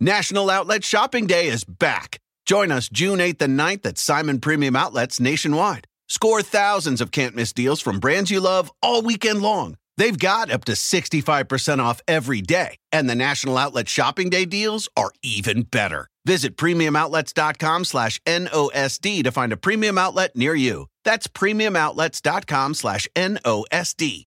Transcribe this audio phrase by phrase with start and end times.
[0.00, 2.18] National Outlet Shopping Day is back.
[2.44, 5.86] Join us June 8th and 9th at Simon Premium Outlets nationwide.
[6.06, 9.78] Score thousands of can't miss deals from brands you love all weekend long.
[9.96, 14.86] They've got up to 65% off every day, and the National Outlet Shopping Day deals
[14.98, 16.08] are even better.
[16.26, 20.88] Visit premiumoutlets.com slash NOSD to find a premium outlet near you.
[21.04, 24.25] That's premiumoutlets.com slash NOSD.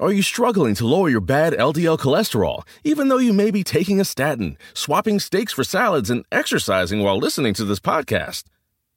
[0.00, 4.00] Are you struggling to lower your bad LDL cholesterol, even though you may be taking
[4.00, 8.44] a statin, swapping steaks for salads, and exercising while listening to this podcast?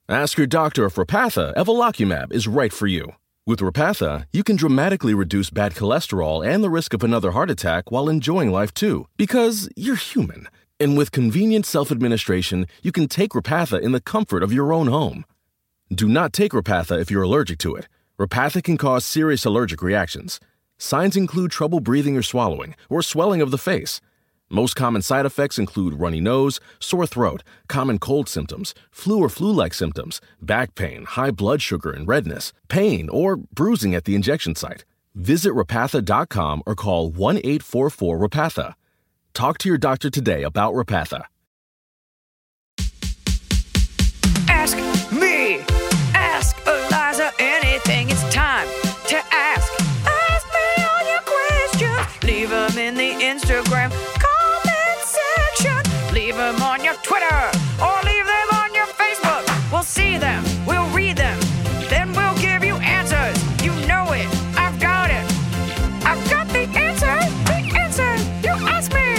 [0.08, 3.16] Ask your doctor if Repatha Evolocumab is right for you.
[3.44, 7.90] With Repatha, you can dramatically reduce bad cholesterol and the risk of another heart attack
[7.90, 10.46] while enjoying life too, because you're human.
[10.78, 14.86] And with convenient self administration, you can take Repatha in the comfort of your own
[14.86, 15.24] home.
[15.92, 17.88] Do not take Repatha if you're allergic to it.
[18.20, 20.38] Repatha can cause serious allergic reactions.
[20.82, 24.00] Signs include trouble breathing or swallowing, or swelling of the face.
[24.50, 29.52] Most common side effects include runny nose, sore throat, common cold symptoms, flu or flu
[29.52, 34.56] like symptoms, back pain, high blood sugar and redness, pain, or bruising at the injection
[34.56, 34.84] site.
[35.14, 38.74] Visit repatha.com or call 1 844 Repatha.
[39.34, 41.26] Talk to your doctor today about Repatha.
[44.48, 44.76] Ask
[45.12, 45.60] me,
[46.12, 48.10] ask Eliza anything.
[48.10, 48.66] It's time
[49.06, 49.22] to.
[49.30, 49.81] Ask
[52.42, 56.12] Leave them in the Instagram comment section.
[56.12, 59.44] Leave them on your Twitter or leave them on your Facebook.
[59.70, 61.38] We'll see them, we'll read them,
[61.88, 63.38] then we'll give you answers.
[63.62, 64.26] You know it,
[64.58, 65.24] I've got it.
[66.04, 67.14] I've got the answer,
[67.46, 68.12] the answer.
[68.42, 69.14] You ask me,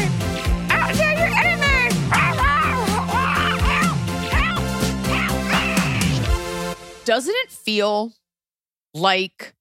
[0.69, 1.63] I'll tell you anything.
[7.05, 8.11] Doesn't it feel
[8.93, 9.53] like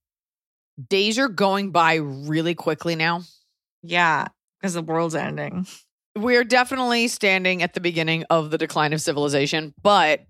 [0.88, 3.22] days are going by really quickly now?
[3.82, 4.28] Yeah,
[4.60, 5.66] because the world's ending.
[6.16, 10.26] We're definitely standing at the beginning of the decline of civilization, but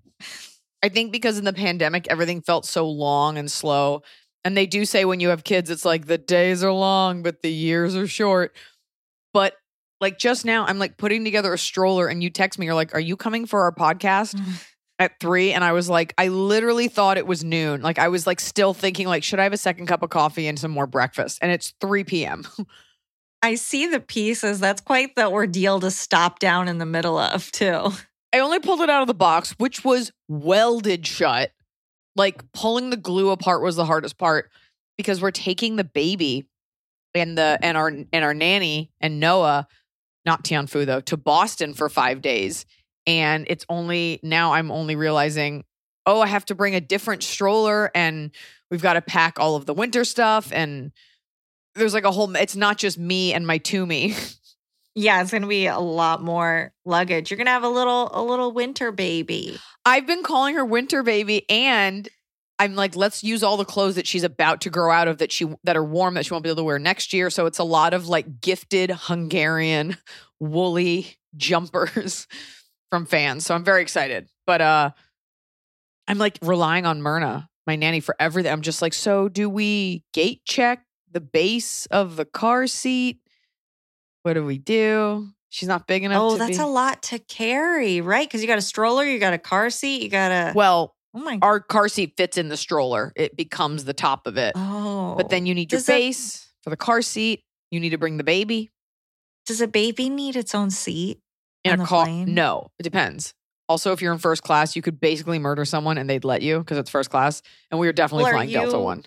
[0.83, 4.03] I think because in the pandemic, everything felt so long and slow.
[4.45, 7.43] And they do say when you have kids, it's like the days are long, but
[7.43, 8.57] the years are short.
[9.33, 9.55] But
[10.01, 12.95] like just now, I'm like putting together a stroller, and you text me, you're like,
[12.95, 14.35] Are you coming for our podcast?
[14.35, 14.53] Mm-hmm.
[14.99, 17.83] at three and I was like, I literally thought it was noon.
[17.83, 20.47] Like I was like still thinking, like, should I have a second cup of coffee
[20.47, 21.39] and some more breakfast?
[21.43, 22.45] And it's 3 p.m.
[23.43, 24.61] I see the pieces.
[24.61, 27.91] That's quite the ordeal to stop down in the middle of, too.
[28.33, 31.53] I only pulled it out of the box, which was welded shut.
[32.15, 34.51] Like pulling the glue apart was the hardest part
[34.97, 36.47] because we're taking the baby
[37.15, 39.67] and the and our and our nanny and Noah,
[40.25, 42.67] not Tianfu though, to Boston for five days.
[43.07, 45.65] And it's only now I'm only realizing,
[46.07, 48.31] oh, I have to bring a different stroller and
[48.71, 50.53] we've got to pack all of the winter stuff.
[50.53, 50.93] And
[51.75, 54.15] there's like a whole it's not just me and my Toomey.
[54.95, 57.31] Yeah, it's gonna be a lot more luggage.
[57.31, 59.59] You're gonna have a little a little winter baby.
[59.87, 62.09] I've been calling her winter baby and
[62.59, 65.33] I'm like, let's use all the clothes that she's about to grow out of that
[65.33, 67.31] she that are warm that she won't be able to wear next year.
[67.31, 69.97] So it's a lot of like gifted Hungarian
[70.39, 72.27] woolly jumpers
[72.91, 73.47] from fans.
[73.47, 74.29] So I'm very excited.
[74.47, 74.91] But uh
[76.07, 78.53] I'm like relying on Myrna, my nanny, for everything.
[78.53, 83.21] I'm just like, so do we gate check the base of the car seat?
[84.23, 85.29] What do we do?
[85.51, 86.23] She's not big enough.
[86.23, 88.27] Oh, that's be- a lot to carry, right?
[88.27, 90.53] Because you got a stroller, you got a car seat, you got a.
[90.55, 91.39] Well, oh my.
[91.43, 93.13] our car seat fits in the stroller.
[93.17, 94.53] It becomes the top of it.
[94.57, 97.45] Oh, But then you need your base for the car seat.
[97.71, 98.71] You need to bring the baby
[99.47, 101.19] does a baby need its own seat?
[101.65, 102.05] in a car.
[102.07, 102.35] plane?
[102.35, 103.35] No, it depends.
[103.69, 106.59] Also, if you're in first class, you could basically murder someone and they'd let you
[106.59, 107.41] because it's first class.
[107.71, 109.05] And we were definitely Well, flying Delta One.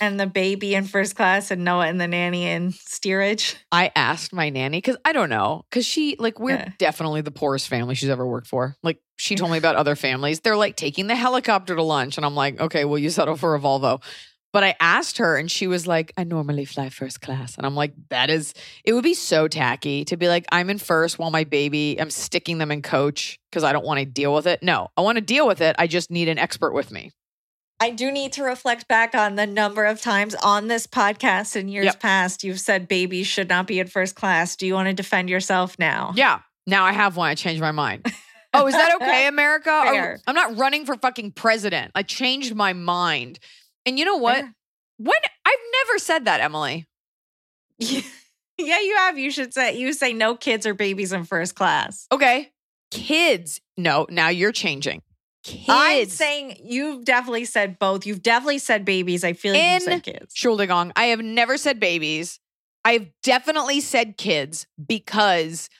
[0.00, 3.56] And the baby in first class, and Noah and the nanny in steerage.
[3.72, 6.68] I asked my nanny because I don't know because she like we're Yeah.
[6.78, 8.76] definitely the poorest family she's ever worked for.
[8.82, 10.40] Like she told me about other families.
[10.40, 13.54] They're like taking the helicopter to lunch, and I'm like, okay, well you settle for
[13.54, 14.00] a Volvo.
[14.52, 17.76] But I asked her, and she was like, I normally fly first class, and I'm
[17.76, 18.52] like, that is
[18.84, 22.10] it would be so tacky to be like, I'm in first while my baby, I'm
[22.10, 24.62] sticking them in coach because I don't want to deal with it.
[24.62, 25.76] No, I want to deal with it.
[25.78, 27.10] I just need an expert with me.
[27.80, 31.68] I do need to reflect back on the number of times on this podcast in
[31.68, 32.00] years Yep.
[32.00, 34.54] past you've said babies should not be in first class.
[34.56, 36.12] Do you want to defend yourself now?
[36.14, 36.40] Yeah.
[36.66, 37.30] Now I have one.
[37.30, 38.06] I changed my mind.
[38.52, 39.70] Oh, is that okay, America?
[39.70, 40.16] Are- Fair.
[40.18, 41.92] Oh, I'm not running for fucking president.
[41.94, 43.38] I changed my mind.
[43.86, 44.40] And you know what?
[44.40, 44.54] Fair.
[44.98, 46.88] When I've never said that, Emily.
[47.78, 48.00] yeah,
[48.58, 49.16] you have.
[49.18, 52.08] You should say you say no kids or babies in first class.
[52.10, 52.50] Okay.
[52.90, 53.60] Kids.
[53.76, 55.00] No, now you're changing.
[55.42, 55.64] Kids.
[55.68, 58.04] I'm saying you've definitely said both.
[58.04, 59.24] You've definitely said babies.
[59.24, 60.34] I feel like you said kids.
[60.34, 62.38] Schuldigong, I have never said babies.
[62.84, 65.70] I have definitely said kids because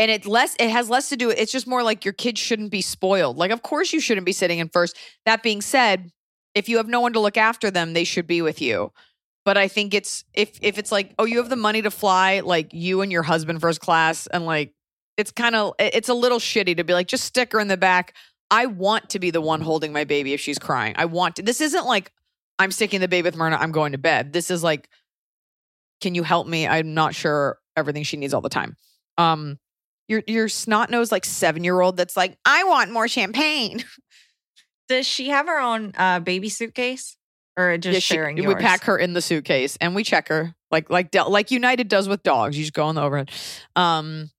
[0.00, 2.70] and it less it has less to do it's just more like your kids shouldn't
[2.70, 4.96] be spoiled like of course you shouldn't be sitting in first
[5.26, 6.10] that being said
[6.54, 8.90] if you have no one to look after them they should be with you
[9.44, 12.40] but i think it's if if it's like oh you have the money to fly
[12.40, 14.72] like you and your husband first class and like
[15.16, 17.76] it's kind of it's a little shitty to be like just stick her in the
[17.76, 18.14] back
[18.50, 21.42] i want to be the one holding my baby if she's crying i want to
[21.42, 22.12] this isn't like
[22.58, 24.88] i'm sticking the baby with myrna i'm going to bed this is like
[26.00, 28.76] can you help me i'm not sure everything she needs all the time
[29.18, 29.58] um
[30.08, 33.84] your your snot nosed like seven year old that's like, I want more champagne.
[34.88, 37.16] Does she have her own uh, baby suitcase,
[37.56, 38.44] or just Yeah, she- sharing?
[38.44, 42.08] we pack her in the suitcase and we check her like like like United does
[42.08, 42.58] with dogs.
[42.58, 43.30] You just go on the overhead.
[43.76, 44.30] Um,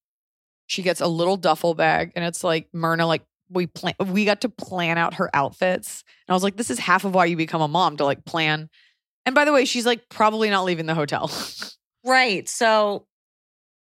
[0.67, 4.41] she gets a little duffel bag and it's like Myrna like we plan we got
[4.41, 7.35] to plan out her outfits and I was like, this is half of why you
[7.35, 8.69] become a mom to like plan.
[9.25, 11.31] And by the way, she's like probably not leaving the hotel.
[12.03, 12.49] Right.
[12.49, 13.05] So,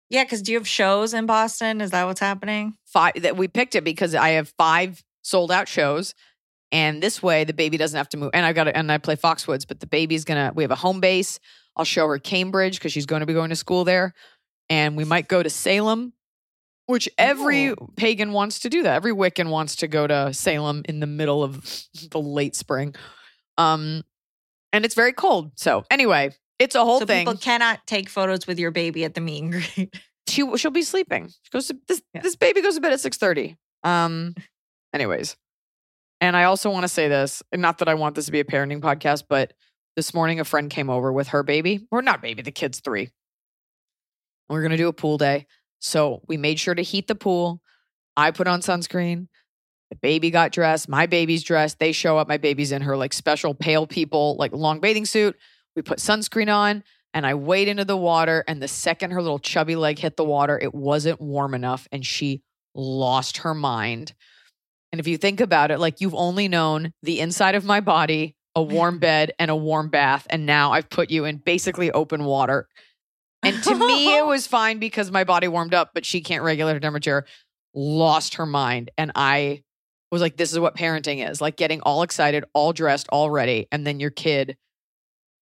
[0.09, 1.81] yeah, because do you have shows in Boston?
[1.81, 2.75] Is that what's happening?
[2.85, 6.15] five that we picked it because I have five sold out shows.
[6.71, 8.31] And this way the baby doesn't have to move.
[8.33, 11.01] And I got and I play Foxwoods, but the baby's gonna we have a home
[11.01, 11.39] base.
[11.75, 14.13] I'll show her Cambridge because she's going to be going to school there.
[14.69, 16.13] And we might go to Salem,
[16.87, 18.95] which every pagan wants to do that.
[18.95, 21.63] Every Wiccan wants to go to Salem in the middle of
[22.11, 22.95] the late spring.
[23.57, 24.03] Um
[24.73, 25.51] and it's very cold.
[25.55, 27.25] So anyway, it's a whole so thing.
[27.25, 29.95] people cannot take photos with your baby at the meet and greet.
[30.27, 31.27] she she'll be sleeping.
[31.29, 32.21] She goes to this Yeah.
[32.21, 33.55] this baby goes to bed at six thirty.
[33.83, 34.33] Um,
[34.93, 35.37] anyways,
[36.21, 38.39] and I also want to say this, and not that I want this to be
[38.39, 39.53] a parenting podcast, but
[39.95, 43.09] this morning a friend came over with her baby, or not baby, the kid's three.
[44.49, 45.45] We're gonna do a pool day,
[45.85, 47.61] so we made sure to heat the pool.
[48.17, 49.27] I put on sunscreen.
[49.91, 50.89] The baby got dressed.
[50.89, 51.77] My baby's dressed.
[51.77, 52.27] They show up.
[52.27, 55.37] My baby's in her like special pale people like long bathing suit.
[55.75, 56.83] We put sunscreen on
[57.13, 58.43] and I wade into the water.
[58.47, 62.03] And the second her little chubby leg hit the water, it wasn't warm enough and
[62.03, 62.41] she
[62.73, 64.15] lost her mind.
[64.91, 68.35] And if you think about it, like you've only known the inside of my body,
[68.55, 70.25] a warm bed, and a warm bath.
[70.31, 72.67] And now I've put you in basically open water.
[73.45, 76.73] And to me, it was fine because my body warmed up, but she can't regulate
[76.73, 77.25] her temperature.
[77.73, 78.91] Lost her mind.
[78.97, 79.63] And I
[80.11, 83.67] was like, this is what parenting is like getting all excited, all dressed, all ready.
[83.71, 84.57] And then your kid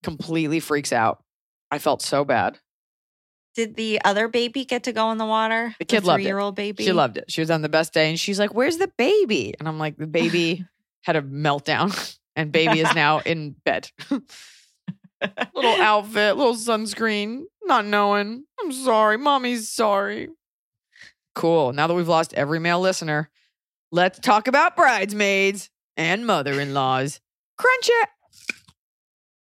[0.02, 1.24] completely freaks out.
[1.72, 2.60] I felt so bad.
[3.56, 5.76] Did the other baby get to go in the water?
[5.78, 6.24] The kid loved it.
[6.24, 6.84] Three year old baby.
[6.84, 7.26] She loved it.
[7.30, 9.54] She was on the best day and she's like, Where's the baby?
[9.60, 10.66] And I'm like, The baby
[11.04, 13.90] had a meltdown and baby is now in bed.
[14.10, 18.44] little outfit, little sunscreen, not knowing.
[18.60, 19.18] I'm sorry.
[19.18, 20.30] Mommy's sorry.
[21.36, 21.74] Cool.
[21.74, 23.30] Now that we've lost every male listener,
[23.92, 27.20] let's talk about bridesmaids and mother in laws.
[27.58, 28.10] Crunch it.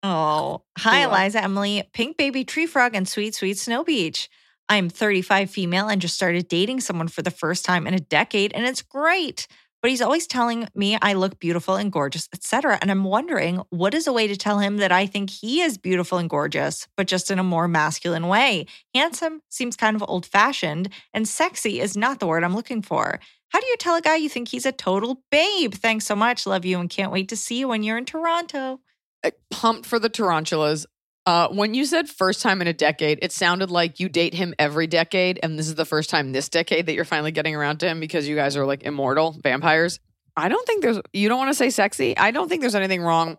[0.03, 1.11] Oh, hi, Cool.
[1.11, 4.29] Eliza, Emily, Pink Baby Tree Frog, and Sweet Sweet Snow Beach.
[4.67, 8.53] I'm 35 female and just started dating someone for the first time in a decade,
[8.53, 9.47] and it's great.
[9.81, 12.77] But he's always telling me I look beautiful and gorgeous, etc.
[12.81, 15.77] And I'm wondering what is a way to tell him that I think he is
[15.77, 18.67] beautiful and gorgeous, but just in a more masculine way.
[18.93, 23.19] Handsome seems kind of old fashioned, and sexy is not the word I'm looking for.
[23.49, 25.73] How do you tell a guy you think he's a total babe?
[25.73, 26.45] Thanks so much.
[26.45, 28.79] Love you and can't wait to see you when you're in Toronto.
[29.23, 30.85] uh, pumped for the tarantulas.
[31.25, 34.55] Uh, when you said first time in a decade, it sounded like you date him
[34.57, 37.79] every decade, and this is the first time this decade that you're finally getting around
[37.79, 39.99] to him because you guys are like immortal vampires.
[40.35, 40.99] I don't think there's.
[41.13, 42.17] You don't want to say sexy.
[42.17, 43.37] I don't think there's anything wrong.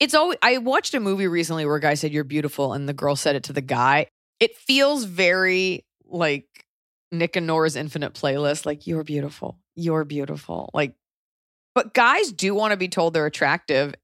[0.00, 0.38] It's always.
[0.42, 3.36] I watched a movie recently where a guy said you're beautiful, and the girl said
[3.36, 4.06] it to the guy.
[4.38, 6.46] It feels very like
[7.10, 8.66] Nick and Nora's Infinite Playlist.
[8.66, 9.58] Like you're beautiful.
[9.76, 10.68] You're beautiful.
[10.74, 10.94] Like,
[11.74, 13.94] but guys do want to be told they're attractive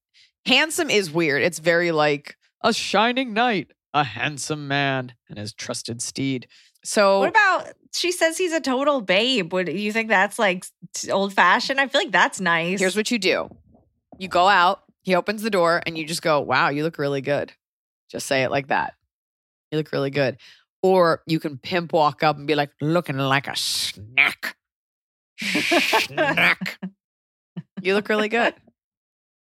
[0.46, 1.42] handsome is weird.
[1.42, 6.48] It's very like a shining knight, a handsome man, and his trusted steed.
[6.82, 9.52] So What about she says he's a total babe?
[9.52, 10.66] Would you think that's like
[11.10, 11.78] old fashioned?
[11.80, 12.80] I feel like that's nice.
[12.80, 13.48] here's what you do:
[14.18, 17.20] you go out, he opens the door, and you just go, "Wow, you look really
[17.20, 17.52] good."
[18.10, 18.94] Just say it like that.
[19.70, 20.38] You look really good.
[20.82, 24.56] Or you can pimp walk up and be like, "Looking like a snack."
[25.40, 26.78] snack.
[27.80, 28.54] You look really good.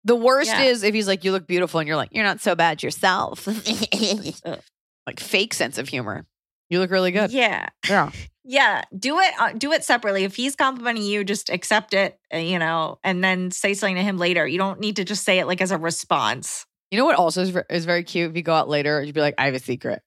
[0.07, 0.63] The worst Yeah.
[0.63, 3.45] is if he's like, "You look beautiful," and you're like, "You're not so bad yourself."
[5.05, 6.25] like fake sense of humor.
[6.69, 7.31] You look really good.
[7.31, 7.67] Yeah.
[7.87, 8.11] Yeah.
[8.49, 8.83] Yeah.
[8.97, 10.23] Do it uh, do it separately.
[10.23, 14.01] If he's complimenting you, just accept it, uh, you know, and then say something to
[14.01, 14.47] him later.
[14.47, 16.65] You don't need to just say it like as a response.
[16.89, 18.29] You know what also is, is very cute?
[18.29, 20.01] If you go out later, you'd be like, I have a secret.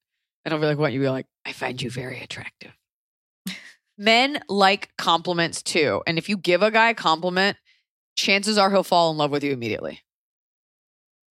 [0.47, 0.95] And I'll be like, what?
[0.95, 2.73] You'd be like, I find you very attractive.
[3.99, 6.02] Men like compliments too.
[6.07, 7.59] And if you give a guy a compliment,
[8.21, 10.00] chances are he'll fall in love with you immediately.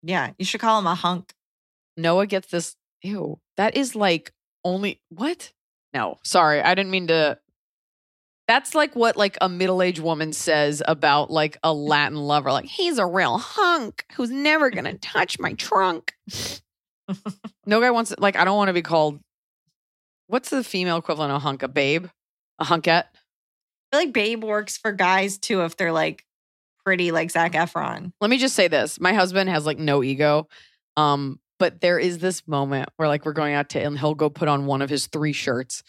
[0.04, 0.32] Yeah.
[0.38, 1.34] You should call him a hunk.
[1.98, 2.76] Noah gets this.
[3.02, 3.40] Ew.
[3.58, 4.32] That is like
[4.64, 5.52] only what?
[5.94, 6.62] No, sorry.
[6.62, 7.38] I didn't mean to
[8.48, 12.52] That's like what like a middle-aged woman says about like a Latin lover.
[12.52, 16.14] Like he's a real hunk who's never gonna touch my trunk.
[17.66, 19.20] no guy wants like I don't want to be called.
[20.28, 21.64] What's the female equivalent of hunk?
[21.64, 22.08] A babe,
[22.60, 23.06] a hunkette.
[23.92, 26.24] I feel like babe works for guys too if they're like
[26.86, 28.12] pretty like Zac Efron.
[28.22, 30.48] Let me just say this: my husband has like no ego,
[30.98, 34.30] um, but there is this moment where like we're going out to, and he'll go
[34.30, 35.84] put on one of his three shirts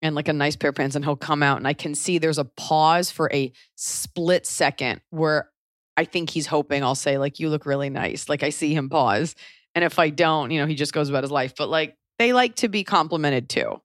[0.00, 2.18] and like a nice pair of pants, and he'll come out, and I can see
[2.18, 5.50] there's a pause for a split second where
[5.96, 8.88] I think he's hoping I'll say like, "You look really nice." Like I see him
[8.88, 9.34] pause,
[9.74, 11.54] and if I don't, you know, he just goes about his life.
[11.56, 13.80] But like they like to be complimented too.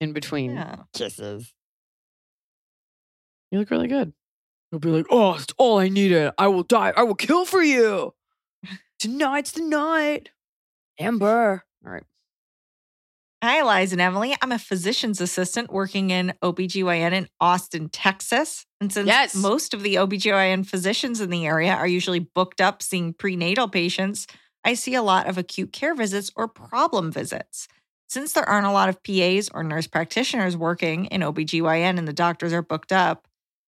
[0.00, 0.76] In between Yeah.
[0.92, 1.52] kisses.
[3.50, 4.12] You look really good.
[4.70, 6.32] He'll be like, oh, it's all I needed.
[6.38, 6.92] I will die.
[6.96, 8.14] I will kill for you.
[8.98, 10.30] Tonight's the night.
[10.98, 11.64] Amber.
[11.84, 12.02] All right.
[13.44, 14.34] Hi, Eliza and Emily.
[14.42, 18.64] I'm a physician's assistant working in OBGYN in Austin, Texas.
[18.80, 19.34] And since Yes.
[19.36, 24.26] most of the OBGYN physicians in the area are usually booked up seeing prenatal patients,
[24.64, 27.68] I see a lot of acute care visits or problem visits.
[28.08, 32.12] Since there aren't a lot of PAs or nurse practitioners working in OBGYN and the
[32.12, 33.25] doctors are booked up,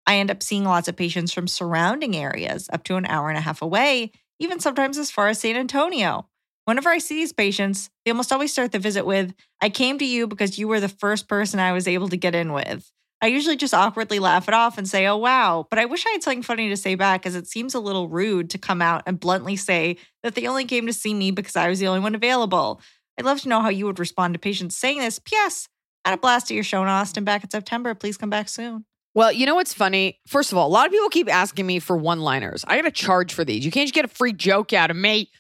[0.08, 3.38] I end up seeing lots of patients from surrounding areas up to an hour and
[3.38, 6.28] a half away, even sometimes as far as San Antonio.
[6.66, 10.06] Whenever I see these patients, they almost always start the visit with, I came to
[10.06, 12.92] you because you were the first person I was able to get in with.
[13.22, 15.66] I usually just awkwardly laugh it off and say, oh, wow.
[15.70, 18.08] But I wish I had something funny to say back, as it seems a little
[18.08, 21.56] rude to come out and bluntly say that they only came to see me because
[21.56, 22.80] I was the only one available.
[23.18, 25.20] I'd love to know how you would respond to patients saying this.
[25.20, 25.68] P.S.
[26.06, 27.96] Had a blast at your show in Austin back in September.
[27.96, 28.86] Please come back soon.
[29.18, 30.20] Well, you know what's funny?
[30.28, 32.64] First of all, a lot of people keep asking me for one liners.
[32.68, 33.66] I got to charge for these.
[33.66, 35.32] You can't just get a free joke out of me.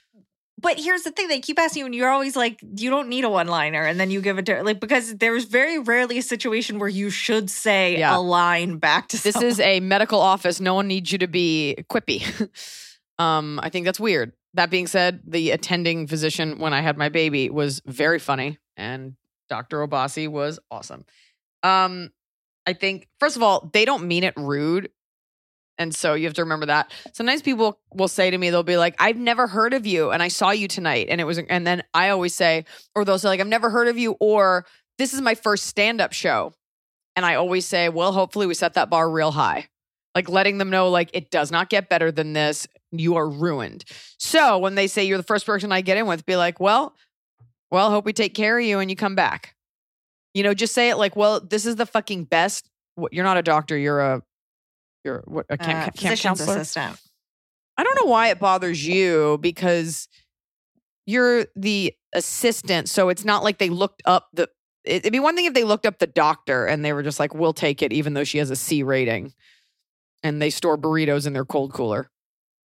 [0.60, 3.24] But here's the thing: they keep asking you, and you're always like, "You don't need
[3.24, 6.80] a one-liner," and then you give it to like because there's very rarely a situation
[6.80, 8.18] where you should say Yeah.
[8.18, 9.22] a line back to.
[9.22, 9.52] This someone.
[9.52, 10.60] is a medical office.
[10.60, 12.50] No one needs you to be quippy.
[13.20, 14.34] um, I think that's weird.
[14.56, 19.18] That being said, the attending physician when I had my baby was very funny, and
[19.50, 19.88] Dr.
[19.88, 21.06] Obasi was awesome.
[21.62, 22.10] Um,
[22.68, 24.92] I think first of all, they don't mean it rude.
[25.80, 26.92] And so you have to remember that.
[27.14, 30.22] Sometimes people will say to me, they'll be like, I've never heard of you and
[30.22, 31.08] I saw you tonight.
[31.10, 33.88] And it was, and then I always say, or they'll say, like, I've never heard
[33.88, 34.66] of you, or
[34.98, 36.54] this is my first stand up show.
[37.16, 39.70] And I always say, well, hopefully we set that bar real high.
[40.16, 42.68] Like letting them know, like, it does not get better than this.
[42.92, 43.86] You are ruined.
[44.18, 46.96] So when they say you're the first person I get in with, be like, well,
[47.70, 49.54] well, hope we take care of you and you come back.
[50.38, 52.70] You know, just say it like, well, this is the fucking best.
[53.12, 53.76] You're not a doctor.
[53.76, 54.22] You're a,
[55.04, 56.58] you're what, a uh, camp, camp counselor.
[56.58, 57.00] assistant.
[57.76, 60.08] I don't know why it bothers you because
[61.08, 62.88] you're the assistant.
[62.88, 64.44] So it's not like they looked up the.
[64.84, 67.20] it- It'd be one thing if they looked up the doctor and they were just
[67.20, 69.34] like, "We'll take it," even though she has a C rating,
[70.22, 72.12] and they store burritos in their cold cooler.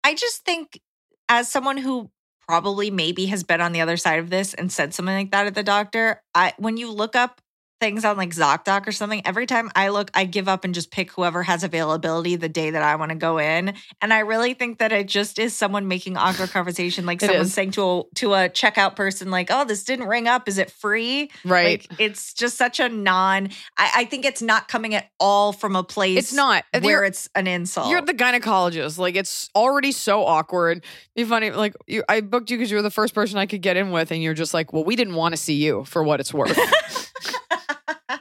[0.05, 0.81] I just think,
[1.29, 2.11] as someone who
[2.47, 5.47] probably maybe has been on the other side of this and said something like that
[5.47, 7.41] at the doctor, I when you look up
[7.81, 10.91] things on like ZocDoc or something, every time I look, I give up and just
[10.91, 13.75] pick whoever has availability the day that I want to go in.
[14.03, 17.47] And I really think that it just is someone making awkward conversation, like It someone
[17.47, 17.55] is.
[17.55, 20.49] saying to a to a checkout person, like, "Oh, this didn't ring up.
[20.49, 21.87] Is it free?" Right?
[21.91, 23.51] Like, it's just such a non.
[23.77, 26.19] I, I think it's not coming at all from a place.
[26.19, 26.65] it's not.
[26.73, 27.89] where You're- it's an insult.
[27.91, 28.99] You're at the gynecologist.
[28.99, 30.85] Like it's already so awkward.
[31.15, 31.51] Be funny.
[31.51, 33.91] Like you, I booked you because you were the first person I could get in
[33.91, 36.35] with, and you're just like, well, we didn't want to see you for what it's
[36.35, 36.59] worth.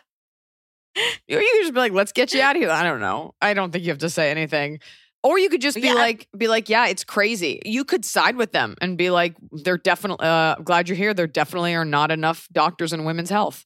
[0.96, 2.72] you, you could just be like, let's get you out of here.
[2.72, 3.34] I don't know.
[3.42, 4.80] I don't think you have to say anything.
[5.24, 7.60] Or you could just be Yeah, like, be like, yeah, it's crazy.
[7.66, 11.14] You could side with them and be like, they're definitely uh, glad you're here.
[11.14, 13.66] There definitely are not enough doctors in women's health.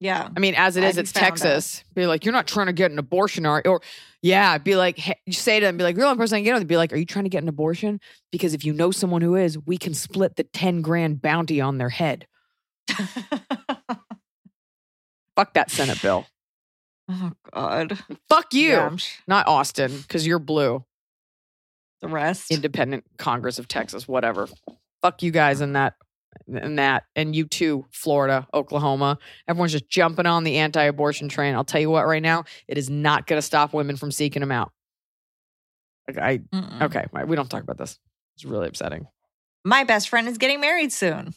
[0.00, 0.28] yeah.
[0.34, 1.28] I mean, as it is, it's found it.
[1.30, 1.84] Texas.
[1.94, 3.82] Be like, you're not trying to get an abortion, are or
[4.22, 6.38] yeah, be like, hey, you say to them, be like, you're the only person I
[6.38, 6.64] can get on.
[6.64, 8.00] Be like, are you trying to get an abortion?
[8.32, 11.78] Because if you know someone who is, we can split the ten grand bounty on
[11.78, 12.26] their head.
[15.38, 16.26] Fuck that Senate bill.
[17.08, 17.96] oh God.
[18.28, 18.96] Fuck you, Yeah,
[19.28, 20.84] not Austin, because you're blue.
[22.00, 22.50] the rest.
[22.50, 24.48] Independent Congress of Texas, whatever.
[25.00, 25.94] Fuck you guys in that
[26.48, 29.18] and that and you too, Florida, Oklahoma.
[29.46, 31.54] Everyone's just jumping on the anti-abortion train.
[31.54, 34.40] I'll tell you what, right now, it is not going to stop women from seeking
[34.40, 34.72] them out.
[36.08, 36.82] Like, I Mm-mm.
[36.82, 37.96] okay, we don't talk about this.
[38.34, 39.06] It's really upsetting.
[39.64, 41.34] My best friend is getting married soon.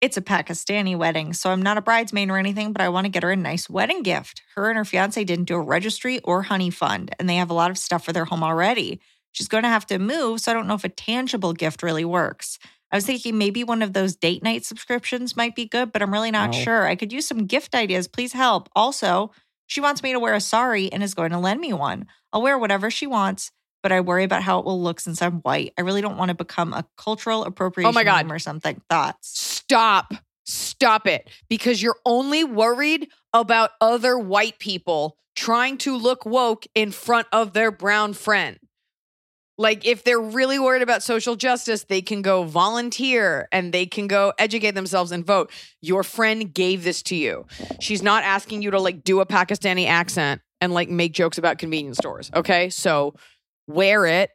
[0.00, 3.10] It's a Pakistani wedding, so I'm not a bridesmaid or anything, but I want to
[3.10, 4.42] get her a nice wedding gift.
[4.54, 7.54] Her and her fiance didn't do a registry or honey fund, and they have a
[7.54, 9.00] lot of stuff for their home already.
[9.32, 12.04] She's going to have to move, so I don't know if a tangible gift really
[12.04, 12.60] works.
[12.92, 16.12] I was thinking maybe one of those date night subscriptions might be good, but I'm
[16.12, 16.58] really not No.
[16.58, 16.86] sure.
[16.86, 18.06] I could use some gift ideas.
[18.08, 18.68] Please help.
[18.76, 19.32] Also,
[19.70, 22.06] She wants me to wear a sari and is going to lend me one.
[22.32, 23.50] I'll wear whatever she wants,
[23.82, 25.72] but I worry about how it will look since I'm white.
[25.78, 28.30] I really don't want to become a cultural appropriation Oh my God.
[28.30, 28.80] or something.
[28.88, 29.28] Thoughts?
[29.38, 30.14] Stop.
[30.44, 31.28] Stop it.
[31.48, 37.52] Because you're only worried about other white people trying to look woke in front of
[37.52, 38.58] their brown friend.
[39.60, 44.06] Like, if they're really worried about social justice, they can go volunteer and they can
[44.06, 45.50] go educate themselves and vote.
[45.82, 47.44] Your friend gave this to you.
[47.80, 51.58] She's not asking you to like do a Pakistani accent and like make jokes about
[51.58, 52.30] convenience stores.
[52.34, 52.70] Okay.
[52.70, 53.14] So
[53.68, 54.30] wear it.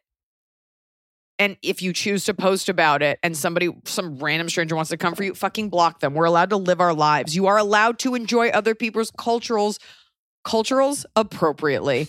[1.40, 4.98] And if you choose to post about it and somebody, some random stranger wants to
[4.98, 6.14] come for you, fucking block them.
[6.14, 7.36] We're allowed to live our lives.
[7.36, 9.80] You are allowed to enjoy other people's culturals,
[10.46, 12.08] culturals appropriately.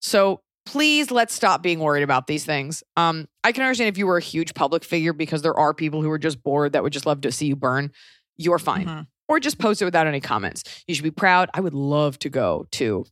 [0.00, 2.82] So please let's stop being worried about these things.
[2.96, 6.02] Um, I can understand if you were a huge public figure because there are people
[6.02, 7.92] who are just bored that would just love to see you burn.
[8.36, 8.86] You're fine.
[8.86, 9.06] Mhm.
[9.28, 10.64] Or just post it without any comments.
[10.86, 11.48] You should be proud.
[11.54, 13.06] I would love to go to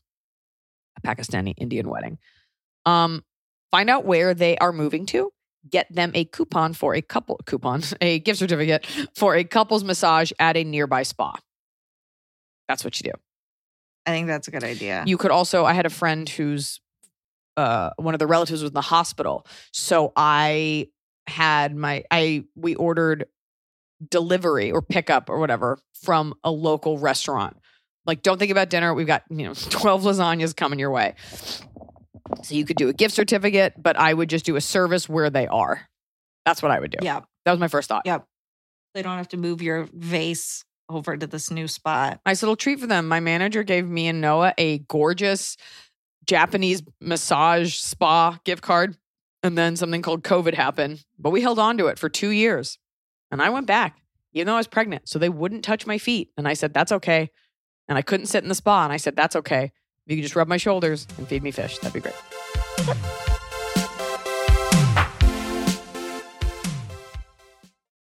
[0.99, 2.19] a Pakistani Indian wedding.
[2.85, 3.23] Um,
[3.73, 5.33] find out where they are moving to.
[5.69, 8.87] Get them a coupon for a couple coupon, a gift certificate
[9.17, 11.37] for a couple's massage at a nearby spa.
[12.69, 13.19] That's what you do.
[14.07, 15.05] I think that's a good idea.
[15.07, 16.81] You could also, I had a friend who's
[17.57, 19.47] uh one of the relatives was in the hospital.
[19.73, 20.89] So I
[21.29, 23.27] had my I we ordered
[24.09, 27.57] delivery or pickup or whatever from a local restaurant.
[28.05, 28.95] Like don't think about dinner.
[28.95, 31.15] We've got, you know, 12 lasagnas coming your way.
[32.43, 35.31] So you could do a gift certificate, but I would just do a service where
[35.31, 35.89] they are.
[36.45, 36.99] That's what I would do.
[37.05, 37.21] yeah.
[37.45, 38.03] That was my first thought.
[38.05, 38.21] Yeah.
[38.95, 42.21] They don't have to move your vase over to this new spot.
[42.27, 43.09] nice little treat for them.
[43.09, 45.57] My manager gave me and Noah a gorgeous
[46.27, 48.97] Japanese massage spa gift card.
[49.43, 52.79] And then something called COVID happened, but we held on to it for two years.
[53.33, 53.99] And I went back,
[54.35, 55.09] even though I was pregnant.
[55.09, 56.31] So they wouldn't touch my feet.
[56.37, 57.29] And I said, that's okay.
[57.89, 58.85] And I couldn't sit in the spa.
[58.85, 59.73] And I said, that's okay.
[60.13, 62.15] You could just rub my shoulders and feed me fish, that'd be great.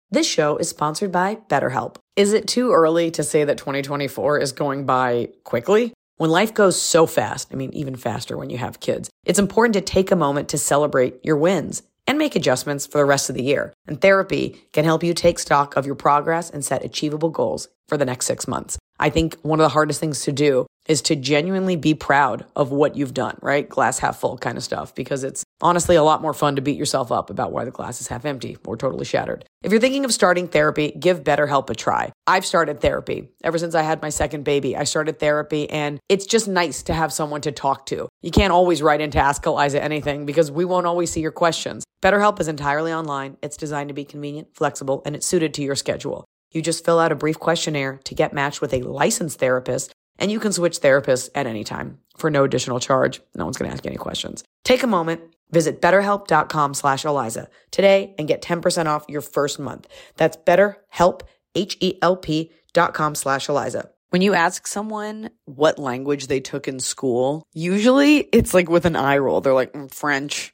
[0.09, 1.95] This show is sponsored by BetterHelp.
[2.17, 5.93] Is it too early to say that 2024 is going by quickly?
[6.17, 9.75] When life goes so fast, I mean, even faster when you have kids, it's important
[9.75, 13.37] to take a moment to celebrate your wins and make adjustments for the rest of
[13.37, 13.71] the year.
[13.87, 17.95] And therapy can help you take stock of your progress and set achievable goals for
[17.95, 18.77] the next six months.
[18.99, 22.71] I think one of the hardest things to do is to genuinely be proud of
[22.71, 23.69] what you've done, right?
[23.69, 26.77] Glass half full kind of stuff, because it's honestly a lot more fun to beat
[26.77, 29.45] yourself up about why the glass is half empty or totally shattered.
[29.63, 32.11] If you're thinking of starting therapy, give BetterHelp a try.
[32.25, 33.29] I've started therapy.
[33.43, 36.93] Ever since I had my second baby, I started therapy, and it's just nice to
[36.93, 38.07] have someone to talk to.
[38.21, 41.83] You can't always write into Ask Eliza anything because we won't always see your questions.
[42.01, 43.37] BetterHelp is entirely online.
[43.43, 46.25] It's designed to be convenient, flexible, and it's suited to your schedule.
[46.51, 50.31] You just fill out a brief questionnaire to get matched with a licensed therapist, and
[50.31, 53.19] you can switch therapists at any time for no additional charge.
[53.35, 54.43] No one's going to ask you any questions.
[54.63, 59.87] Take a moment, visit betterhelp.com slash Eliza today and get 10% off your first month.
[60.15, 61.21] That's betterhelp,
[61.55, 63.89] H-E-L-P dot com slash Eliza.
[64.11, 68.97] When you ask someone what language they took in school, usually it's like with an
[68.97, 69.39] eye roll.
[69.39, 70.53] They're like, "Mm, French.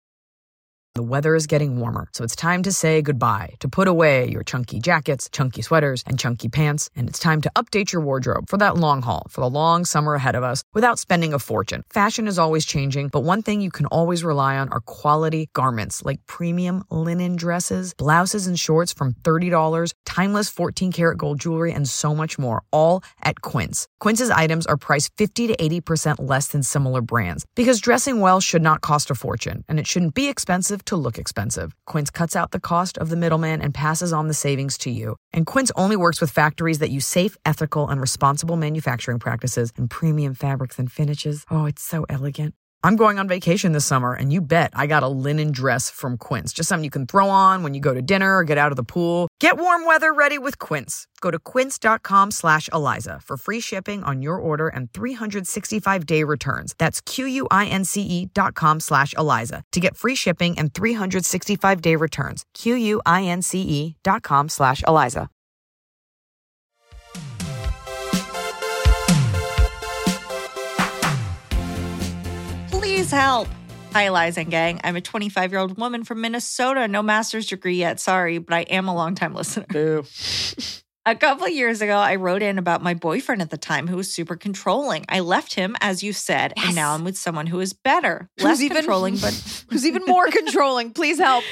[0.93, 4.43] The weather is getting warmer, so it's time to say goodbye, to put away your
[4.43, 8.57] chunky jackets, chunky sweaters, and chunky pants, and it's time to update your wardrobe for
[8.57, 11.83] that long haul, for the long summer ahead of us, without spending a fortune.
[11.89, 16.03] Fashion is always changing, but one thing you can always rely on are quality garments
[16.03, 21.87] like premium linen dresses, blouses and shorts from $30, timeless 14 karat gold jewelry, and
[21.87, 23.87] so much more, all at Quince.
[24.01, 28.61] Quince's items are priced 50 to 80% less than similar brands, because dressing well should
[28.61, 31.73] not cost a fortune, and it shouldn't be expensive expensive to look expensive.
[31.93, 35.15] Quince cuts out the cost of the middleman and passes on the savings to you.
[35.33, 39.89] And Quince only works with factories that use safe, ethical, and responsible manufacturing practices and
[39.89, 41.45] premium fabrics and finishes.
[41.49, 42.53] Oh, it's so elegant.
[42.83, 46.17] I'm going on vacation this summer, and you bet I got a linen dress from
[46.17, 46.51] Quince.
[46.51, 48.75] Just something you can throw on when you go to dinner or get out of
[48.75, 49.27] the pool.
[49.39, 51.07] Get warm weather ready with Quince.
[51.21, 56.73] Go to quince.com slash Eliza for free shipping on your order and 365-day returns.
[56.79, 62.45] That's q-u-i-n-c-e dot com slash Eliza to get free shipping and 365-day returns.
[62.55, 65.29] q-u-i-n-c-e dot com slash Eliza.
[73.01, 73.47] Please help.
[73.93, 74.79] Hi, Eliza and gang.
[74.83, 76.87] I'm a 25 year old woman from Minnesota.
[76.87, 77.99] No master's degree yet.
[77.99, 79.65] Sorry, but I am a longtime listener.
[79.69, 80.03] Boo.
[81.07, 84.13] A couple years ago, I wrote in about my boyfriend at the time who was
[84.13, 85.03] super controlling.
[85.09, 88.59] I left him, as you said, and now I'm with someone who is better, less
[88.59, 89.33] Who's even- controlling, but
[89.71, 90.91] Who's even more controlling?
[90.91, 91.43] Please help.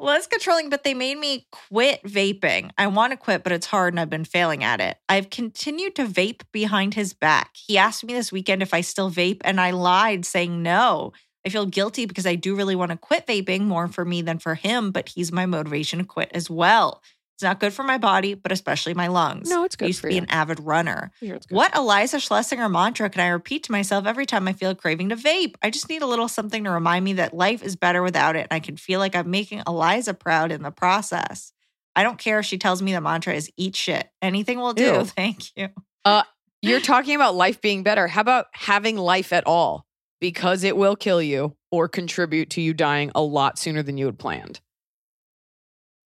[0.00, 0.70] Less controlling.
[0.70, 2.70] But they made me quit vaping.
[2.78, 4.96] I want to quit, but it's hard, and I've been failing at it.
[5.08, 7.56] I've continued to vape behind his back.
[7.56, 11.12] He asked me this weekend if I still vape, and I lied, saying no.
[11.46, 14.38] I feel guilty because I do really want to quit vaping more for me than
[14.38, 17.02] for him, but he's my motivation to quit as well.
[17.40, 19.48] It's not good for my body, but especially my lungs.
[19.48, 20.20] No, it's good I used to be you.
[20.20, 21.10] an avid runner.
[21.20, 21.54] Here, it's good.
[21.54, 25.08] What Eliza Schlesinger mantra can I repeat to myself every time I feel a craving
[25.08, 25.54] to vape?
[25.62, 28.40] I just need a little something to remind me that life is better without it,
[28.40, 31.54] and I can feel like I'm making Eliza proud in the process.
[31.96, 34.10] I don't care if she tells me the mantra is eat shit.
[34.20, 34.96] Anything will do.
[34.96, 35.04] Ew.
[35.06, 35.70] Thank you.
[36.04, 36.24] Uh,
[36.60, 38.06] you're talking about life being better.
[38.06, 39.86] How about having life at all?
[40.20, 44.04] Because it will kill you or contribute to you dying a lot sooner than you
[44.04, 44.60] had planned.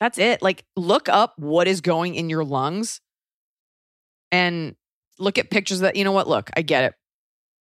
[0.04, 0.42] That's it.
[0.42, 3.00] Like, look up what is going in your lungs
[4.30, 4.76] and
[5.18, 6.28] look at pictures that, you know what?
[6.28, 6.94] Look, I get it.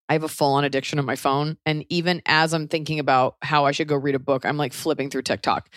[0.08, 1.58] I have a full on addiction on my phone.
[1.66, 4.72] And even as I'm thinking about how I should go read a book, I'm like
[4.72, 5.70] flipping through TikTok.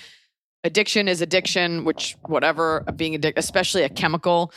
[0.63, 4.53] Addiction is addiction, which, whatever, uh, being addicted, especially a chemical.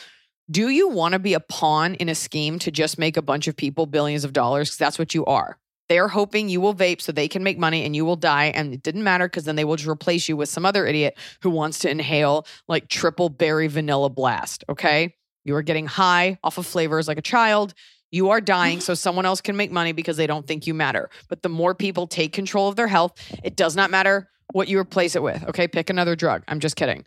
[0.50, 3.48] Do you want to be a pawn in a scheme to just make a bunch
[3.48, 4.68] of people billions of dollars?
[4.68, 5.56] Because that's what you are.
[5.88, 8.46] They're hoping you will vape so they can make money and you will die.
[8.46, 11.16] And it didn't matter because then they will just replace you with some other idiot
[11.42, 14.64] who wants to inhale like triple berry vanilla blast.
[14.68, 15.14] Okay.
[15.44, 17.72] You are getting high off of flavors like a child.
[18.11, 21.09] You are dying so someone else can make money because they don't think you matter.
[21.29, 23.12] But the more people take control of their health,
[23.44, 25.44] it does not matter what you replace it with.
[25.44, 25.68] Okay.
[25.68, 26.42] Pick another drug.
[26.49, 27.05] I'm just kidding.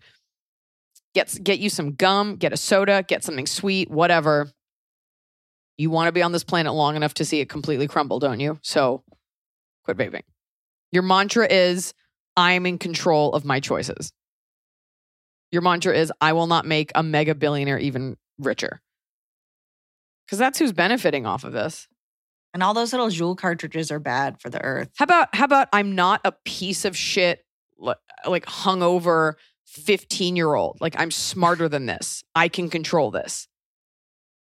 [1.15, 4.51] Get, get you some gum, get a soda, get something sweet, whatever.
[5.79, 8.41] You want to be on this planet long enough to see it completely crumble, don't
[8.41, 8.59] you?
[8.61, 9.01] So
[9.85, 10.23] quit vaping.
[10.91, 11.93] Your mantra is
[12.35, 14.11] I'm in control of my choices.
[15.53, 18.81] Your mantra is I will not make a mega billionaire even richer.
[20.25, 21.87] Because that's who's benefiting off of this.
[22.53, 24.89] And all those little Juul cartridges are bad for the earth.
[24.97, 27.45] How about how about I'm not a piece of shit
[27.79, 29.35] like hungover
[29.67, 30.77] 15 year old.
[30.81, 32.23] Like I'm smarter than this.
[32.35, 33.47] I can control this.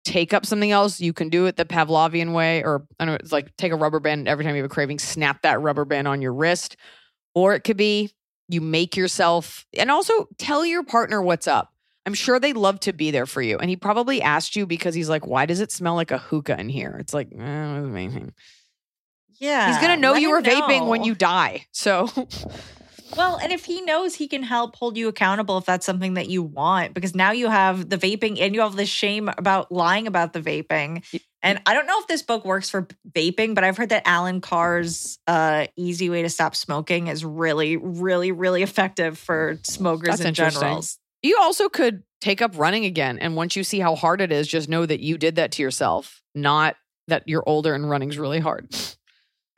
[0.05, 1.01] Take up something else.
[1.01, 3.77] You can do it the Pavlovian way, or I don't know, it's like take a
[3.77, 6.77] rubber band every time you have a craving, snap that rubber band on your wrist.
[7.35, 8.11] Or it could be
[8.49, 11.73] you make yourself and also tell your partner what's up.
[12.05, 13.59] I'm sure they love to be there for you.
[13.59, 16.59] And he probably asked you because he's like, why does it smell like a hookah
[16.59, 16.97] in here?
[16.99, 18.33] It's like, eh, amazing.
[19.38, 19.73] Yeah.
[19.73, 21.67] He's gonna know you were vaping when you die.
[21.71, 22.09] So
[23.16, 26.29] Well, and if he knows he can help hold you accountable if that's something that
[26.29, 30.07] you want, because now you have the vaping and you have this shame about lying
[30.07, 31.05] about the vaping.
[31.42, 34.40] And I don't know if this book works for vaping, but I've heard that Allen
[34.40, 40.20] Carr's uh, easy way to stop smoking is really, really, really effective for smokers That's
[40.22, 40.83] in general.
[41.22, 43.18] you also could take up running again.
[43.18, 45.62] And once you see how hard it is, just know that you did that to
[45.62, 46.77] yourself, not
[47.09, 48.75] that you're older and running's really hard.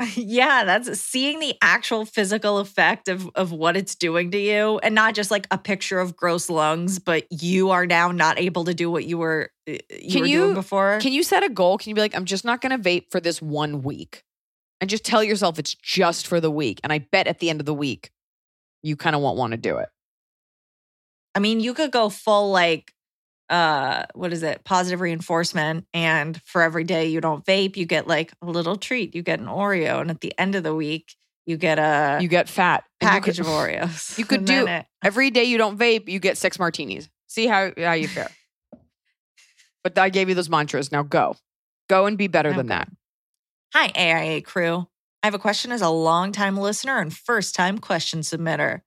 [0.17, 4.95] yeah, that's seeing the actual physical effect of of what it's doing to you, and
[4.95, 8.75] not just like a picture of gross lungs, but you are now not able to
[8.75, 9.79] do what you were you
[10.11, 10.99] Can were you- doing before.
[11.01, 11.79] Can you set a goal?
[11.79, 14.25] Can you be like, I'm just not going to vape for this one week?
[14.81, 16.81] And just tell yourself it's just for the week.
[16.83, 18.11] And I bet at the end of the week,
[18.83, 19.89] you kind of won't want to do it.
[21.35, 22.93] I mean, you could go full like
[23.51, 24.65] uh what is it?
[24.65, 29.15] Positive reinforcement and for every day you don't vape, you get like a little treat.
[29.15, 31.15] You get an Oreo and at the end of the week,
[31.47, 32.85] you get a You get fat.
[33.01, 34.19] Package could- of Oreos.
[34.19, 37.09] You could do it- every day you don't vape, you get six martinis.
[37.27, 38.31] See how, how you fare.
[39.83, 40.91] but I gave you those mantras.
[40.93, 41.37] Now go.
[41.89, 42.89] Go and be better than that.
[43.75, 44.87] Hi, AIA crew.
[45.23, 48.81] I have a question as a long time listener and first time question submitter.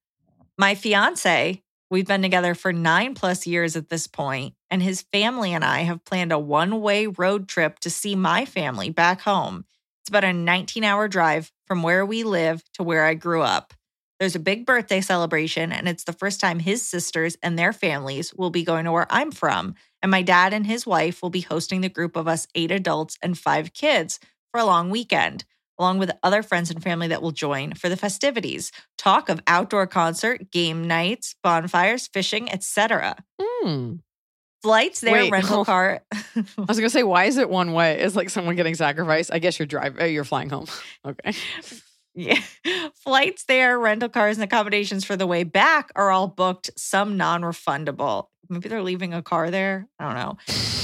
[0.58, 5.54] My fiance, we've been together for nine plus years at this point, and his family
[5.54, 9.66] and I have planned a one way road trip to see my family back home.
[10.02, 13.74] It's about a 19 hour drive from where we live to where I grew up.
[14.20, 18.34] There's a big birthday celebration, and it's the first time his sisters and their families
[18.34, 19.76] will be going to where I'm from.
[20.02, 23.18] And my dad and his wife will be hosting the group of us eight adults
[23.22, 24.20] and five kids
[24.52, 25.46] for a long weekend,
[25.80, 28.72] along with other friends and family that will join for the festivities.
[28.98, 33.16] Talk of outdoor concert, game nights, bonfires, fishing, etc.
[33.42, 33.96] Hmm.
[34.64, 36.02] Flights there, Wait, rental car.
[36.12, 38.02] I was gonna say, why is it one way?
[38.02, 39.32] Is like someone getting sacrificed?
[39.32, 40.14] I guess you're driving.
[40.14, 40.66] You're flying home.
[41.06, 41.32] Okay.
[42.18, 42.42] Yeah.
[42.96, 47.44] Flights there, rental cars, and accommodations for the way back are all booked, some non
[47.44, 48.30] refundable.
[48.50, 49.88] Maybe they're leaving a car there.
[50.00, 50.38] I don't know.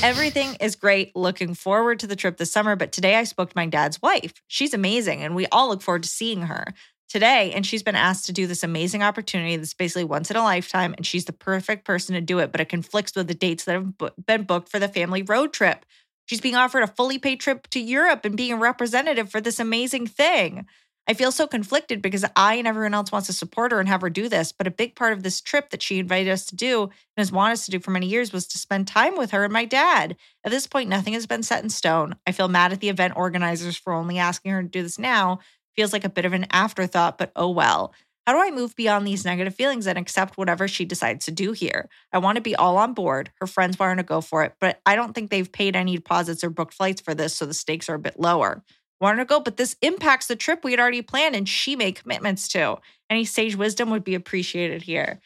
[0.03, 1.15] Everything is great.
[1.15, 2.75] Looking forward to the trip this summer.
[2.75, 4.33] But today I spoke to my dad's wife.
[4.47, 6.67] She's amazing, and we all look forward to seeing her
[7.09, 7.51] today.
[7.53, 10.93] And she's been asked to do this amazing opportunity that's basically once in a lifetime.
[10.95, 13.73] And she's the perfect person to do it, but it conflicts with the dates that
[13.73, 13.93] have
[14.23, 15.83] been booked for the family road trip.
[16.25, 19.59] She's being offered a fully paid trip to Europe and being a representative for this
[19.59, 20.67] amazing thing.
[21.05, 24.01] I feel so conflicted because I and everyone else wants to support her and have
[24.01, 24.53] her do this.
[24.53, 27.31] But a big part of this trip that she invited us to do and has
[27.31, 29.65] wanted us to do for many years was to spend time with her and my
[29.65, 30.15] dad.
[30.45, 32.15] At this point, nothing has been set in stone.
[32.25, 35.39] I feel mad at the event organizers for only asking her to do this now.
[35.75, 37.93] Feels like a bit of an afterthought, but oh well.
[38.25, 41.51] How do I move beyond these negative feelings and accept whatever she decides to do
[41.51, 41.89] here?
[42.13, 43.31] I want to be all on board.
[43.41, 45.97] Her friends want her to go for it, but I don't think they've paid any
[45.97, 48.63] deposits or booked flights for this, so the stakes are a bit lower
[49.03, 51.95] want to go, but this impacts the trip we had already planned and she made
[51.95, 52.77] commitments to.
[53.09, 55.19] Any sage wisdom would be appreciated here.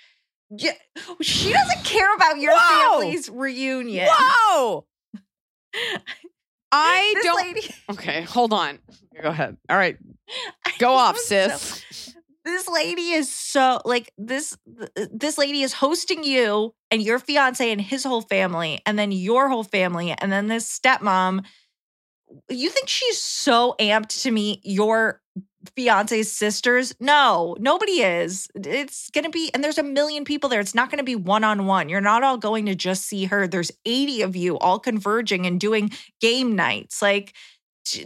[0.49, 0.73] Yeah,
[1.21, 2.99] she doesn't care about your Whoa!
[2.99, 4.07] family's reunion.
[4.09, 4.85] Whoa!
[6.71, 7.37] I This don't.
[7.37, 8.79] lady- Okay, hold on.
[9.21, 9.57] Go ahead.
[9.69, 9.97] All right,
[10.79, 12.15] go off, was so- sis.
[12.45, 14.57] this lady is so like this
[15.11, 19.49] this lady is hosting you and your fiance and his whole family and then your
[19.49, 21.43] whole family and then this stepmom
[22.49, 25.21] you think she's so amped to meet your
[25.75, 30.75] fiance's sisters no nobody is it's gonna be and there's a million people there it's
[30.75, 34.35] not gonna be one-on-one you're not all going to just see her there's 80 of
[34.35, 37.33] you all converging and doing game nights like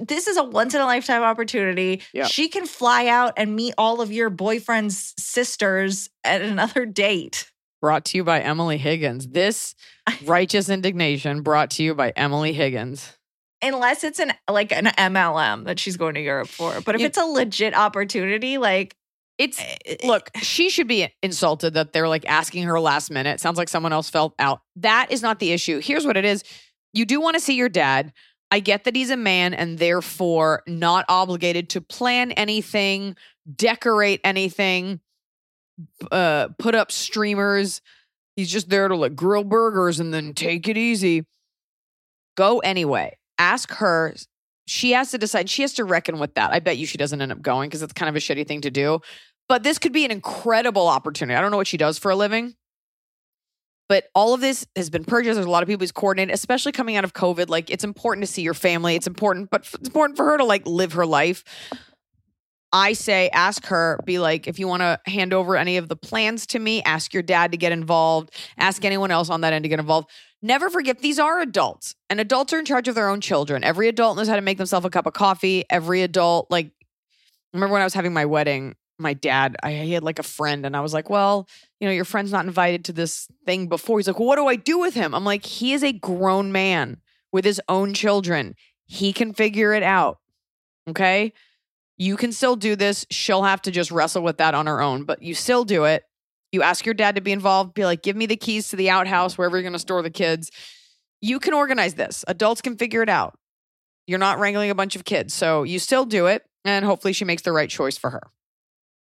[0.01, 2.01] this is a once in a lifetime opportunity.
[2.13, 2.25] Yeah.
[2.25, 7.51] She can fly out and meet all of your boyfriend's sisters at another date.
[7.81, 9.27] Brought to you by Emily Higgins.
[9.27, 9.73] This
[10.25, 13.17] righteous indignation brought to you by Emily Higgins.
[13.63, 16.82] Unless it's an like an MLM that she's going to Europe for.
[16.82, 18.95] But if You- it's a legit opportunity, like
[19.38, 23.39] It's eh, look, she should be insulted that they're like asking her last minute.
[23.39, 24.62] Sounds like someone else felt out.
[24.76, 25.80] That is not the issue.
[25.80, 26.43] Here's what it is.
[26.93, 28.13] You do want to see your dad.
[28.52, 33.15] I get that he's a man and therefore not obligated to plan anything,
[33.56, 35.00] decorate anything,
[36.12, 37.82] uh, put up streamers.
[38.36, 41.26] He's just there to like grill burgers and then take it easy.
[42.36, 43.17] Go anyway.
[43.41, 44.13] Ask her.
[44.67, 45.49] She has to decide.
[45.49, 46.51] She has to reckon with that.
[46.54, 48.62] I bet you she doesn't end up going because it's kind of a shitty thing
[48.62, 48.99] to do.
[49.49, 51.36] But this could be an incredible opportunity.
[51.36, 52.54] I don't know what she does for a living.
[53.89, 55.34] But all of this has been purchased.
[55.36, 57.49] There's a lot of people who's coordinated, especially coming out of COVID.
[57.49, 58.95] Like it's important to see your family.
[58.95, 61.43] It's important, but it's important for her to like live her life.
[62.71, 65.97] I say, ask her, be like, if you want to hand over any of the
[65.97, 69.63] plans to me, ask your dad to get involved, ask anyone else on that end
[69.63, 70.10] to get involved.
[70.41, 73.63] Never forget, these are adults, and adults are in charge of their own children.
[73.63, 75.65] Every adult knows how to make themselves a cup of coffee.
[75.69, 76.71] Every adult, like,
[77.54, 80.65] remember when I was having my wedding, my dad, I he had like a friend,
[80.65, 81.47] and I was like, well,
[81.80, 83.99] you know, your friend's not invited to this thing before.
[83.99, 85.13] He's like, well, what do I do with him?
[85.13, 86.97] I'm like, he is a grown man
[87.32, 88.56] with his own children.
[88.86, 90.19] He can figure it out.
[90.89, 91.34] Okay.
[91.97, 93.06] You can still do this.
[93.12, 96.04] She'll have to just wrestle with that on her own, but you still do it.
[96.51, 98.89] You ask your dad to be involved, be like, give me the keys to the
[98.89, 100.51] outhouse, wherever you're going to store the kids.
[101.21, 102.25] You can organize this.
[102.27, 103.37] Adults can figure it out.
[104.07, 105.33] You're not wrangling a bunch of kids.
[105.33, 106.43] So you still do it.
[106.65, 108.21] And hopefully she makes the right choice for her.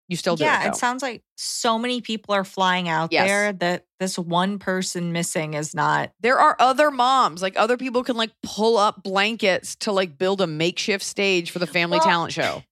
[0.09, 0.69] You still do yeah, it.
[0.69, 3.29] it, sounds like so many people are flying out Yes.
[3.29, 8.03] there that this one person missing is not there are other moms, like other people
[8.03, 12.07] can like pull up blankets to like build a makeshift stage for the family Well,
[12.07, 12.63] talent show.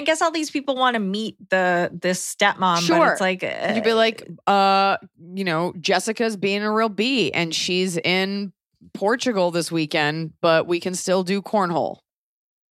[0.00, 3.12] I guess all these people want to meet the this stepmom, but Sure.
[3.12, 4.96] it's like uh, You'd be like, uh,
[5.34, 8.52] you know, Jessica's being a real bee and she's in
[8.94, 11.98] Portugal this weekend, but we can still do cornhole.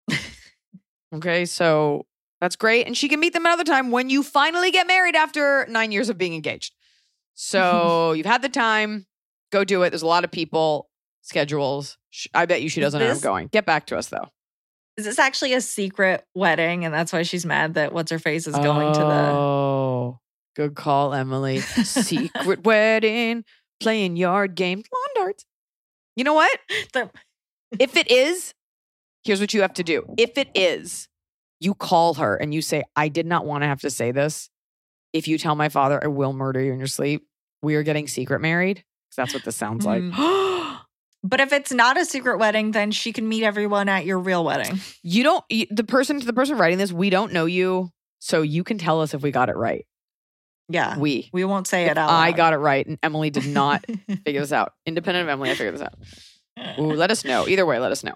[1.15, 2.05] okay, so
[2.41, 2.87] that's great.
[2.87, 6.09] And she can meet them another time when you finally get married after nine years
[6.09, 6.73] of being engaged.
[7.35, 9.05] So you've had the time,
[9.51, 9.91] go do it.
[9.91, 10.89] There's a lot of people,
[11.21, 11.97] schedules.
[12.33, 13.47] I bet you she doesn't end up this- going.
[13.47, 14.29] Get back to us though.
[14.99, 18.45] Is this actually a secret wedding, and that's why she's mad that what's her face
[18.47, 20.19] is going to the Oh,
[20.55, 21.61] good call, Emily.
[21.61, 23.45] Secret wedding,
[23.79, 25.45] playing yard games, lawn darts.
[26.17, 26.59] You know what?
[26.93, 27.09] the
[27.79, 28.53] If it is,
[29.23, 30.03] here's what you have to do.
[30.17, 31.07] If it is,
[31.61, 34.49] you call her and you say, I did not want to have to say this,
[35.13, 37.25] if you tell my father, I will murder you in your sleep.
[37.61, 38.83] We are getting secret married.
[39.15, 40.01] that's what this sounds like.
[40.01, 40.39] Mm.
[41.23, 44.43] But if it's not a secret wedding, then she can meet everyone at your real
[44.45, 44.79] wedding.
[45.03, 47.89] you don't, you- the person, the person writing this, we don't know you.
[48.19, 49.85] So you can tell us if we got it right.
[50.69, 50.97] Yeah.
[50.97, 51.29] We.
[51.33, 52.37] We won't say If it out I loud.
[52.37, 53.85] got it right and Emily did not
[54.25, 54.73] figure this out.
[54.85, 55.95] Independent of Emily, I figured this out.
[56.79, 57.47] Ooh, let us know.
[57.47, 58.13] Either way, let us know.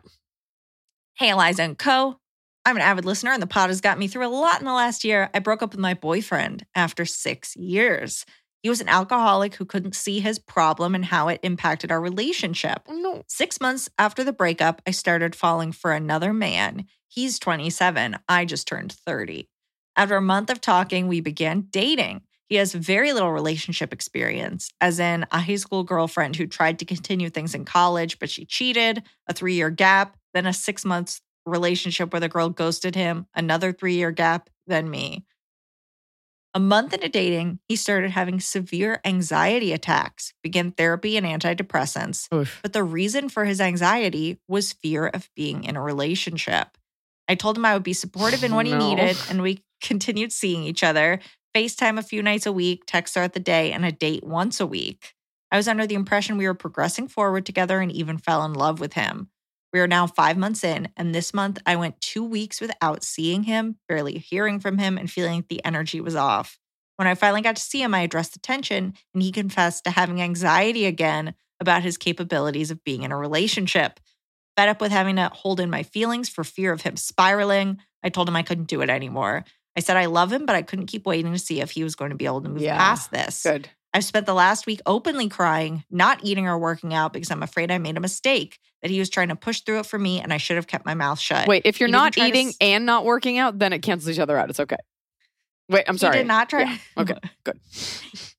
[1.16, 2.18] Hey, Eliza and Co.
[2.66, 4.74] I'm an avid listener, and the pod has got me through a lot in the
[4.74, 5.30] last year.
[5.34, 8.26] I broke up with my boyfriend after six years.
[8.63, 12.84] He was an alcoholic who couldn't see his problem and how it impacted our relationship.
[12.89, 13.23] No.
[13.28, 16.86] Six months after the breakup, I started falling for another man.
[17.10, 18.17] He's 27.
[18.30, 19.49] I just turned 30.
[19.97, 22.21] After a month of talking, we began dating.
[22.47, 26.86] He has very little relationship experience, as in a high school girlfriend who tried to
[26.86, 31.19] continue things in college, but she cheated, a three year gap, then a six month
[31.45, 35.26] relationship where the girl ghosted him, another three year gap, then me.
[36.56, 42.32] A month into dating, he started having severe anxiety attacks, began therapy and antidepressants.
[42.34, 42.60] Oof.
[42.62, 46.78] But the reason for his anxiety was fear of being in a relationship.
[47.28, 50.32] I told him I would be supportive in oh, what he needed, and we continued
[50.32, 51.20] seeing each other,
[51.56, 54.68] FaceTime a few nights a week, text throughout the day, and a date once a
[54.68, 55.13] week.
[55.52, 58.80] I was under the impression we were progressing forward together and even fell in love
[58.80, 59.30] with him.
[59.74, 63.44] We are now five months in, and this month I went two weeks without seeing
[63.44, 66.60] him, barely hearing from him, and feeling the energy was off.
[66.98, 69.90] When I finally got to see him, I addressed the tension, and he confessed to
[69.92, 74.00] having anxiety again about his capabilities of being in a relationship.
[74.56, 78.10] Fed up with having to hold in my feelings for fear of him spiraling, I
[78.10, 79.44] told him I couldn't do it anymore.
[79.76, 81.96] I said I love him, but I couldn't keep waiting to see if he was
[81.96, 82.78] going to be able to move Yeah.
[82.78, 83.42] past this.
[83.42, 83.70] Good.
[83.93, 87.71] I've spent the last week openly crying, not eating or working out because I'm afraid
[87.71, 90.34] I made a mistake, that he was trying to push through it for me and
[90.34, 91.47] I should have kept my mouth shut.
[91.47, 94.10] Wait, if you're He not try to eating and not working out, then it cancels
[94.10, 94.49] each other out.
[94.49, 94.77] It's okay.
[95.69, 96.17] Wait, I'm sorry.
[96.17, 96.63] He did not try.
[96.63, 97.60] Yeah, okay, good.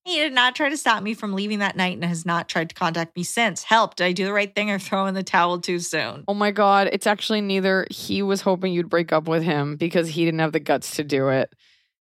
[0.05, 2.69] He did not try to stop me from leaving that night and has not tried
[2.69, 3.63] to contact me since.
[3.63, 3.97] Help.
[3.97, 6.25] Did I do the right thing or throw in the towel too soon?
[6.29, 6.91] Oh my God.
[6.93, 7.87] It's actually neither.
[7.91, 11.05] He was hoping you'd break up with him because he didn't have the guts to
[11.05, 11.51] do it.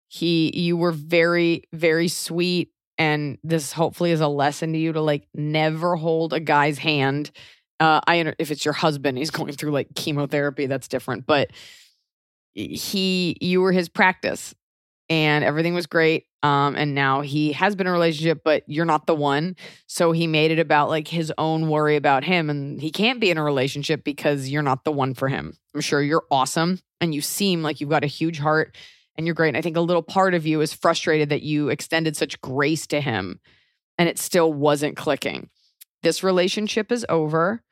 [0.09, 2.71] He, you were very, very sweet.
[2.99, 7.31] And this hopefully is a lesson to you to like never hold a guy's hand.
[7.79, 11.27] Uh, I, if it's your husband, he's going through like chemotherapy, that's different.
[11.27, 11.51] But
[12.55, 14.55] he, you were his practice
[15.09, 16.27] and everything was great.
[16.43, 19.57] Um, and now he has been in a relationship, but you're not the one.
[19.87, 22.49] So he made it about like his own worry about him.
[22.49, 25.57] And he can't be in a relationship because you're not the one for him.
[25.75, 28.77] I'm sure you're awesome and you seem like you've got a huge heart
[29.17, 29.49] and you're great.
[29.49, 32.87] And I think a little part of you is frustrated that you extended such grace
[32.89, 33.41] to him
[33.99, 35.49] and it still wasn't clicking.
[36.03, 37.63] This relationship is over.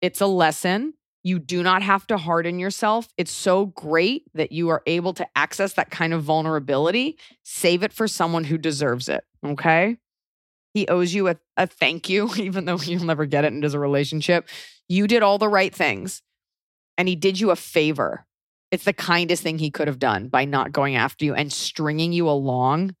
[0.00, 0.94] It's a lesson.
[1.24, 3.08] You do not have to harden yourself.
[3.16, 7.18] It's so great that you are able to access that kind of vulnerability.
[7.42, 9.24] Save it for someone who deserves it.
[9.44, 9.96] Okay.
[10.74, 13.78] He owes you a, a thank you, even though you'll never get it into a
[13.78, 14.48] relationship.
[14.88, 16.22] You did all the right things
[16.98, 18.25] and he did you a favor.
[18.70, 22.12] It's the kindest thing he could have done by not going after you and stringing
[22.12, 22.94] you along.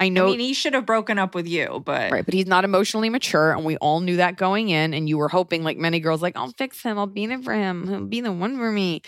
[0.00, 2.46] I know I mean, he should have broken up with you, but Right, but he's
[2.46, 4.94] not emotionally mature, and we all knew that going in.
[4.94, 7.54] And you were hoping, like many girls, like I'll fix him, I'll be there for
[7.54, 9.02] him, he'll be the one for me.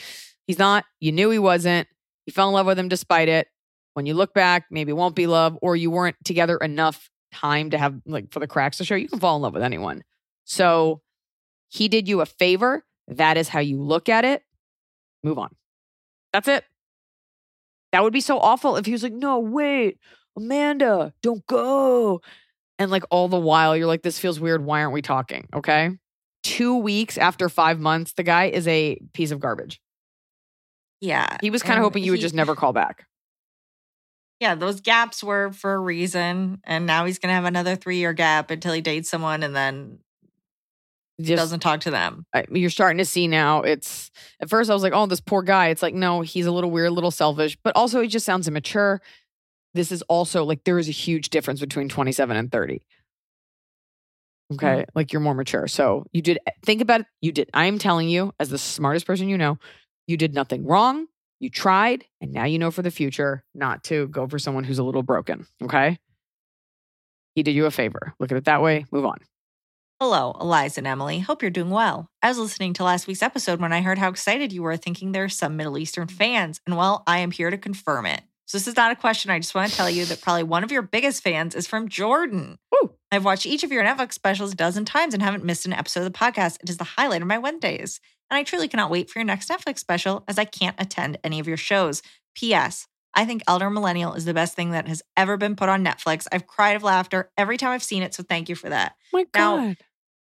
[0.47, 0.85] He's not.
[1.01, 1.89] You knew he wasn't.
[2.27, 3.49] You fell in love with him despite it.
[3.95, 7.71] When you look back, maybe it won't be love, or you weren't together enough time
[7.71, 8.95] to have like for the cracks to show.
[8.95, 10.05] You can fall in love with anyone.
[10.45, 11.01] So
[11.69, 12.85] he did you a favor.
[13.09, 14.43] That is how you look at it.
[15.23, 15.55] Move on.
[16.35, 16.65] That's it.
[17.93, 19.99] That would be so awful if he was like, no, wait,
[20.37, 22.21] Amanda, don't go.
[22.79, 24.65] And like all the while, you're like, this feels weird.
[24.65, 25.47] Why aren't we talking?
[25.55, 25.91] Okay.
[26.43, 29.81] Two weeks after five months, the guy is a piece of garbage.
[31.01, 31.37] yeah.
[31.41, 33.07] He was kind of hoping you would he- just never call back.
[34.41, 36.61] Yeah, those gaps were for a reason.
[36.65, 39.55] And now he's going to have another three year gap until he dates someone and
[39.55, 40.01] then
[41.21, 42.27] Just, doesn't talk to them.
[42.35, 43.63] I- you're starting to see now.
[43.63, 44.11] It's
[44.41, 45.69] at first I was like, oh, this poor guy.
[45.69, 48.49] It's like, no, he's a little weird, a little selfish, but also he just sounds
[48.49, 49.01] immature.
[49.75, 52.83] This is also like there is a huge difference between 27 and 30.
[54.53, 54.55] Mm-hmm.
[54.55, 54.85] Okay.
[54.95, 55.67] Like you're more mature.
[55.69, 57.07] So you did think about it.
[57.21, 57.49] You did.
[57.55, 59.59] I am telling you, as the smartest person you know,
[60.07, 61.07] you did nothing wrong.
[61.41, 64.79] You tried, and now you know for the future not to go for someone who's
[64.79, 65.47] a little broken.
[65.63, 65.99] Okay.
[67.35, 68.15] He did you a favor.
[68.21, 68.87] Look at it that way.
[68.93, 69.19] Move on.
[70.01, 71.21] Hello, Eliza and Emily.
[71.21, 72.09] Hope you're doing well.
[72.21, 75.13] I was listening to last week's episode when I heard how excited you were, thinking
[75.13, 76.61] there are some Middle Eastern fans.
[76.67, 78.21] And well, I am here to confirm it.
[78.47, 79.31] So this is not a question.
[79.31, 81.89] I just want to tell you that probably one of your biggest fans is from
[81.89, 82.59] Jordan.
[82.73, 82.91] Woo.
[83.13, 86.01] I've watched each of your Netflix specials a dozen times and haven't missed an episode
[86.01, 86.59] of the podcast.
[86.61, 88.01] It is the highlight of my Wednesdays.
[88.31, 91.39] And I truly cannot wait for your next Netflix special as I can't attend any
[91.39, 92.03] of your shows.
[92.35, 92.89] P.S.
[93.15, 96.27] I think Elder Millennial is the best thing that has ever been put on Netflix.
[96.33, 98.97] I've cried of laughter every time I've seen it, so thank you for that.
[99.13, 99.77] my Now- God.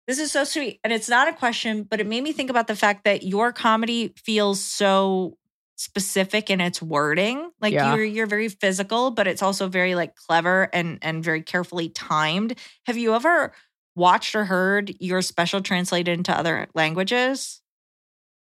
[0.08, 0.80] This is so sweet.
[0.86, 3.52] And it's not a question, but it made me think about the fact that your
[3.52, 5.38] comedy feels so
[5.76, 7.52] specific in its wording.
[7.60, 7.94] Like Yeah.
[7.94, 12.58] you're you're very physical, but it's also very like clever and and very carefully timed.
[12.86, 13.52] Have you ever
[13.96, 17.62] watched or heard your special translated into other languages?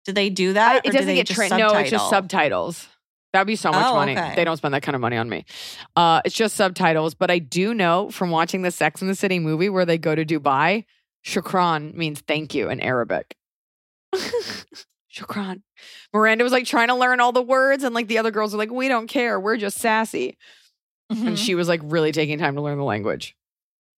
[0.05, 0.75] Do they do I- that?
[0.75, 1.57] it or do doesn't they get just trained.
[1.57, 2.87] No, it's just subtitles.
[3.35, 4.17] That'd be so much Oh, money.
[4.17, 4.33] okay.
[4.35, 5.43] They don't spend that kind of money on me.
[5.95, 7.13] Uh, it's just subtitles.
[7.15, 10.15] But I do know from watching the Sex and the City movie where they go
[10.15, 10.85] to Dubai,
[11.25, 13.35] shukran means thank you in Arabic.
[15.13, 15.61] shukran.
[16.13, 18.59] Miranda was like trying to learn all the words, and like the other girls were
[18.59, 19.39] like, we don't care.
[19.39, 20.37] We're just sassy.
[21.11, 21.27] Mhm.
[21.27, 23.35] And she was like really taking time to learn the language.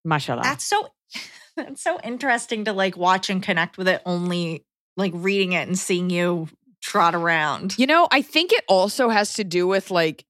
[0.04, 0.42] Mashallah.
[0.44, 0.90] That's so
[1.56, 4.66] that's so interesting to like watch and connect with it only
[4.96, 6.48] like reading it and seeing you
[6.82, 7.78] trot around.
[7.78, 10.26] You know, I think it also has to do with like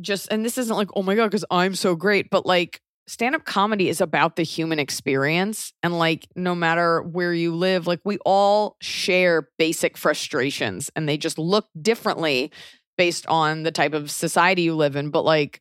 [0.00, 3.34] just, and this isn't like, oh my God, because I'm so great, but like stand
[3.34, 5.72] up comedy is about the human experience.
[5.82, 11.16] And like, no matter where you live, like we all share basic frustrations and they
[11.16, 12.50] just look differently
[12.96, 15.10] based on the type of society you live in.
[15.10, 15.60] But like,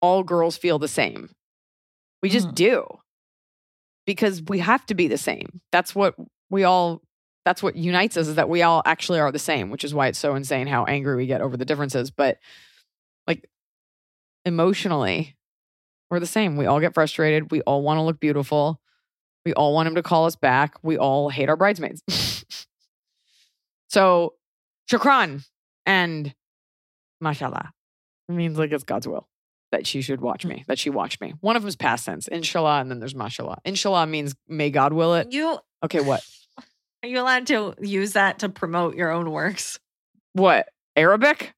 [0.00, 1.30] all girls feel the same.
[2.22, 2.54] We just Mhm.
[2.54, 2.86] do
[4.06, 5.60] because we have to be the same.
[5.70, 6.14] That's what
[6.50, 7.02] we all
[7.44, 10.06] that's what unites us is that we all actually are the same, which is why
[10.08, 12.10] it's so insane how angry we get over the differences.
[12.10, 12.38] But
[13.26, 13.48] like
[14.44, 15.36] emotionally,
[16.10, 16.56] we're the same.
[16.56, 17.50] We all get frustrated.
[17.50, 18.80] We all want to look beautiful.
[19.44, 20.74] We all want him to call us back.
[20.82, 22.02] We all hate our bridesmaids.
[23.88, 24.34] so,
[24.90, 25.44] shukran
[25.84, 26.34] and
[27.20, 27.72] mashallah
[28.28, 29.28] it means like it's God's will
[29.70, 31.34] that she should watch me, that she watched me.
[31.40, 33.58] One of them is past tense, inshallah, and then there's mashallah.
[33.64, 35.32] Inshallah means may God will it.
[35.32, 36.22] You Okay, what?
[37.02, 39.78] Are you allowed to use that to promote your own works?
[40.34, 40.68] What?
[40.96, 41.52] Arabic?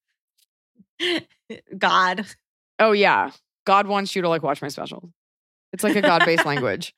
[1.76, 2.26] God.
[2.78, 3.30] Oh yeah.
[3.66, 5.10] God wants you to like watch my special.
[5.72, 6.94] It's like a God-based language.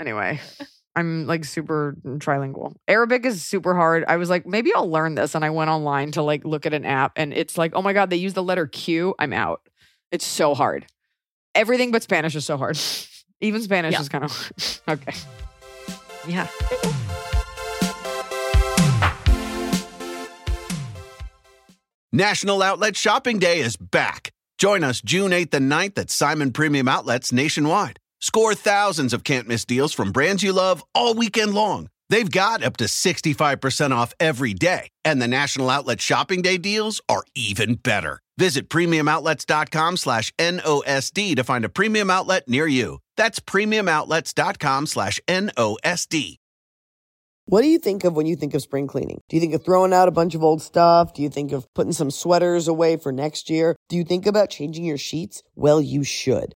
[0.00, 0.40] Anyway,
[0.96, 2.74] I'm like super trilingual.
[2.86, 4.04] Arabic is super hard.
[4.06, 5.34] I was like, maybe I'll learn this.
[5.34, 7.92] And I went online to like look at an app and it's like, oh my
[7.92, 9.14] God, they use the letter Q.
[9.18, 9.60] I'm out.
[10.10, 10.86] It's so hard.
[11.54, 12.78] Everything but Spanish is so hard.
[13.40, 14.00] Even Spanish Yeah.
[14.00, 15.14] is kind of okay.
[16.26, 16.46] Yeah.
[22.12, 24.30] National Outlet Shopping Day is back.
[24.56, 27.98] Join us June 8th and 9th at Simon Premium Outlets nationwide.
[28.18, 31.88] Score thousands of can't miss deals from brands you love all weekend long.
[32.08, 37.02] They've got up to 65% off every day, and the National Outlet Shopping Day deals
[37.10, 38.20] are even better.
[38.38, 43.00] Visit premiumoutlets.com slash NOSD to find a premium outlet near you.
[43.18, 46.36] That's premiumoutlets.com slash NOSD.
[47.50, 49.22] What do you think of when you think of spring cleaning?
[49.30, 51.14] Do you think of throwing out a bunch of old stuff?
[51.14, 53.74] Do you think of putting some sweaters away for next year?
[53.88, 55.42] Do you think about changing your sheets?
[55.54, 56.52] Well, you should.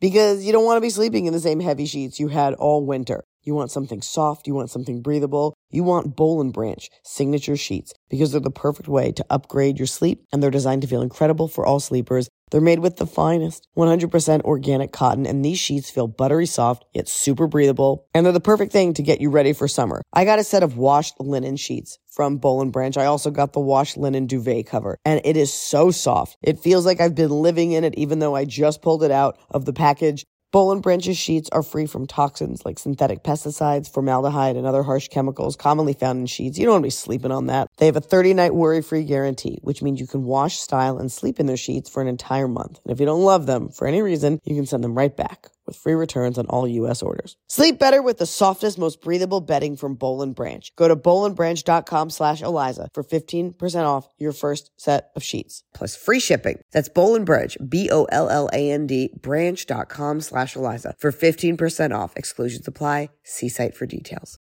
[0.00, 2.86] Because you don't want to be sleeping in the same heavy sheets you had all
[2.86, 3.24] winter.
[3.42, 7.92] You want something soft, you want something breathable, you want Boll and Branch signature sheets
[8.08, 11.48] because they're the perfect way to upgrade your sleep and they're designed to feel incredible
[11.48, 12.28] for all sleepers.
[12.52, 17.08] They're made with the finest 100% organic cotton and these sheets feel buttery soft yet
[17.08, 20.00] super breathable and they're the perfect thing to get you ready for summer.
[20.12, 22.96] I got a set of washed linen sheets from Boll and Branch.
[22.96, 26.36] I also got the washed linen duvet cover and it is so soft.
[26.40, 29.38] It feels like I've been living in it even though I just pulled it out
[29.50, 30.24] of the package.
[30.52, 35.08] Boll and Branch's sheets are free from toxins like synthetic pesticides, formaldehyde, and other harsh
[35.08, 36.56] chemicals commonly found in sheets.
[36.58, 37.68] You don't want to be sleeping on that.
[37.78, 41.10] They have a 30 night worry free guarantee, which means you can wash, style, and
[41.10, 42.80] sleep in their sheets for an entire month.
[42.84, 45.50] And if you don't love them for any reason, you can send them right back
[45.66, 47.02] with free returns on all U.S.
[47.02, 47.36] orders.
[47.48, 50.74] Sleep better with the softest, most breathable bedding from Boll and Branch.
[50.76, 55.62] Go to bollandbranch.com slash Eliza for 15% off your first set of sheets.
[55.74, 56.60] Plus free shipping.
[56.72, 62.16] That's Boll and Branch, B-O-L-L-A-N-D, branch.com slash Eliza for 15% off.
[62.16, 63.10] Exclusions apply.
[63.24, 64.38] See site for details.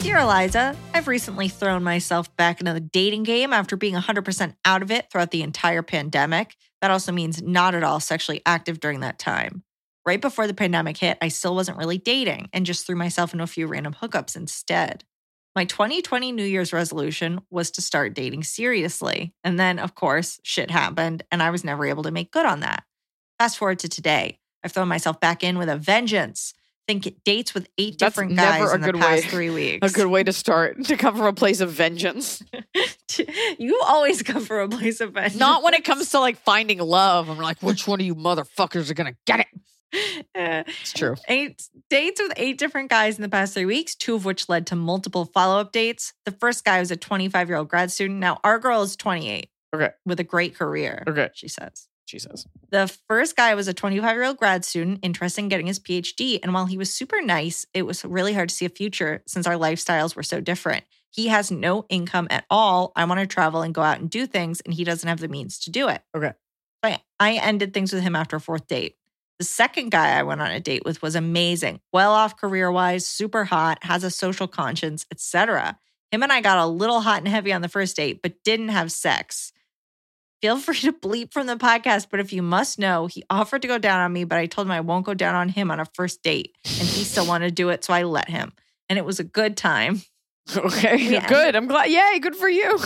[0.00, 4.82] Dear Eliza, I've recently thrown myself back into the dating game after being 100% out
[4.82, 6.56] of it throughout the entire pandemic.
[6.80, 9.64] That also means not at all sexually active during that time.
[10.06, 13.42] Right before the pandemic hit, I still wasn't really dating and just threw myself into
[13.42, 15.02] a few random hookups instead.
[15.56, 19.34] My 2020 New Year's resolution was to start dating seriously.
[19.42, 22.60] And then, of course, shit happened and I was never able to make good on
[22.60, 22.84] that.
[23.38, 24.38] Fast forward to today.
[24.62, 26.52] I've thrown myself back in with a vengeance.
[26.88, 29.90] Think dates with eight That's different guys in the past way- three weeks.
[29.90, 32.42] A good way to start to come from a place of vengeance.
[33.58, 35.36] you always come from a place of vengeance.
[35.38, 37.28] Not when it comes to like finding love.
[37.28, 39.46] I'm like, which one of you motherfuckers are gonna get it?
[40.34, 41.14] Uh, It's true.
[41.28, 44.66] eight dates with eight different guys in the past three weeks, two of which led
[44.66, 46.12] to multiple follow up dates.
[46.26, 48.18] The first guy was a 25 year old grad student.
[48.20, 49.90] Now, our girl is 28 Okay.
[50.04, 51.02] with a great career.
[51.08, 51.30] Okay.
[51.34, 51.88] She says.
[52.06, 52.46] She says.
[52.70, 56.38] The first guy was a 25 year old grad student interested in getting his PhD.
[56.42, 59.46] And while he was super nice, it was really hard to see a future since
[59.46, 60.84] our lifestyles were so different.
[61.10, 62.92] He has no income at all.
[62.94, 65.28] I want to travel and go out and do things, and he doesn't have the
[65.28, 66.02] means to do it.
[66.14, 66.32] Okay.
[66.82, 68.96] I, I ended things with him after a fourth date.
[69.38, 73.06] The second guy I went on a date with was amazing, well off career wise,
[73.06, 75.78] super hot, has a social conscience, etc.
[76.10, 78.68] Him and I got a little hot and heavy on the first date, but didn't
[78.68, 79.52] have sex.
[80.42, 83.68] Feel free to bleep from the podcast, but if you must know, he offered to
[83.68, 85.80] go down on me, but I told him I won't go down on him on
[85.80, 88.52] a first date, and he still wanted to do it, so I let him.
[88.88, 90.02] And it was a good time.
[90.56, 90.96] Okay.
[91.10, 91.26] Yeah.
[91.26, 91.56] Good.
[91.56, 91.90] I'm glad.
[91.90, 92.20] Yay.
[92.20, 92.78] Good for you.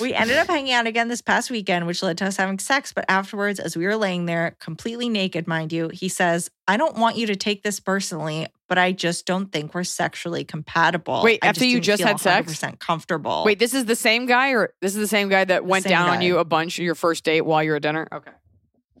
[0.00, 2.92] We ended up hanging out again this past weekend, which led to us having sex.
[2.92, 6.96] But afterwards, as we were laying there, completely naked, mind you, he says, I don't
[6.96, 11.22] want you to take this personally, but I just don't think we're sexually compatible.
[11.24, 12.52] Wait, I after you just feel had sex?
[12.52, 13.42] 100% comfortable.
[13.44, 15.90] Wait, this is the same guy, or this is the same guy that went same
[15.90, 18.06] down on you a bunch your first date while you were at dinner?
[18.12, 18.30] Okay.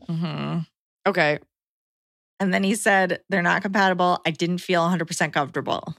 [0.08, 0.58] hmm
[1.06, 1.38] Okay.
[2.40, 4.18] And then he said, they're not compatible.
[4.26, 5.94] I didn't feel 100% comfortable.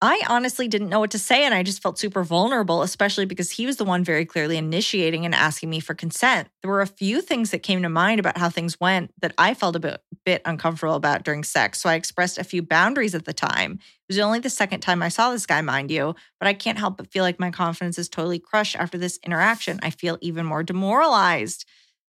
[0.00, 3.50] I honestly didn't know what to say, and I just felt super vulnerable, especially because
[3.50, 6.48] he was the one very clearly initiating and asking me for consent.
[6.62, 9.54] There were a few things that came to mind about how things went that I
[9.54, 13.24] felt a bit, bit uncomfortable about during sex, so I expressed a few boundaries at
[13.24, 13.72] the time.
[13.72, 16.78] It was only the second time I saw this guy, mind you, but I can't
[16.78, 19.80] help but feel like my confidence is totally crushed after this interaction.
[19.82, 21.64] I feel even more demoralized.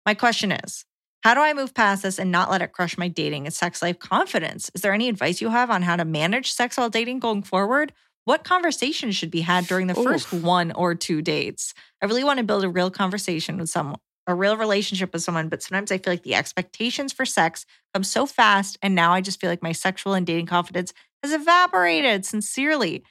[0.06, 0.84] My question is,
[1.22, 3.80] how do I move past this and not let it crush my dating and sex
[3.80, 4.70] life confidence?
[4.74, 7.92] Is there any advice you have on how to manage sex while dating going forward?
[8.24, 10.42] What conversations should be had during the first Oof.
[10.42, 11.74] one or two dates?
[12.00, 15.48] I really want to build a real conversation with someone, a real relationship with someone,
[15.48, 18.78] but sometimes I feel like the expectations for sex come so fast.
[18.82, 20.92] And now I just feel like my sexual and dating confidence
[21.22, 22.24] has evaporated.
[22.24, 23.04] Sincerely,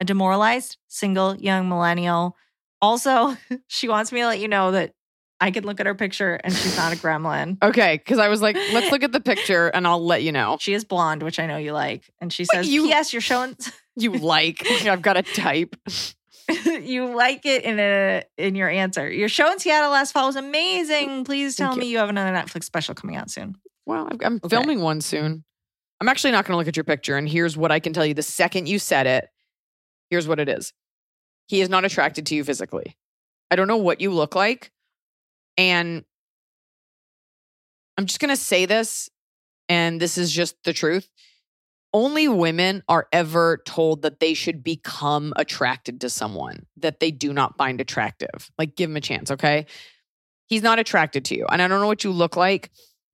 [0.00, 2.36] a demoralized, single, young millennial.
[2.82, 3.36] Also,
[3.68, 4.94] she wants me to let you know that
[5.40, 7.58] I can look at her picture and she's not a gremlin.
[7.62, 7.96] Okay.
[7.98, 10.56] Because I was like, let's look at the picture and I'll let you know.
[10.60, 12.10] She is blonde, which I know you like.
[12.20, 13.12] And she says, you- P.S.
[13.12, 13.56] You're showing
[13.96, 15.76] You like, I've got a type.
[16.82, 19.10] you like it in a in your answer.
[19.10, 21.24] Your show in Seattle last fall was amazing.
[21.24, 23.56] Please tell Thank me you have another Netflix special coming out soon.
[23.86, 24.48] Well, I'm- I'm Okay.
[24.56, 25.44] filming one soon.
[26.00, 27.16] I'm actually not going to look at your picture.
[27.16, 29.28] And here's what I can tell you the second you said it,
[30.10, 30.72] here's what it is
[31.48, 32.96] he is not attracted to you physically.
[33.50, 34.70] I don't know what you look like.
[35.56, 36.04] And
[37.96, 39.08] I'm just going to say this,
[39.68, 41.08] and this is just the truth.
[41.92, 47.32] Only women are ever told that they should become attracted to someone that they do
[47.32, 48.50] not find attractive.
[48.58, 49.66] Like, give him a chance, okay?
[50.46, 51.46] He's not attracted to you.
[51.50, 52.70] And I don't know what you look like,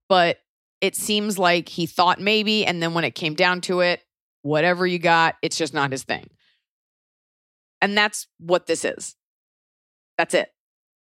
[0.08, 0.38] but
[0.80, 2.66] it seems like he thought maybe.
[2.66, 4.00] And then when it came down to it,
[4.42, 6.28] whatever you got, it's just not his thing.
[7.80, 9.14] And that's what this is.
[10.18, 10.52] That's it.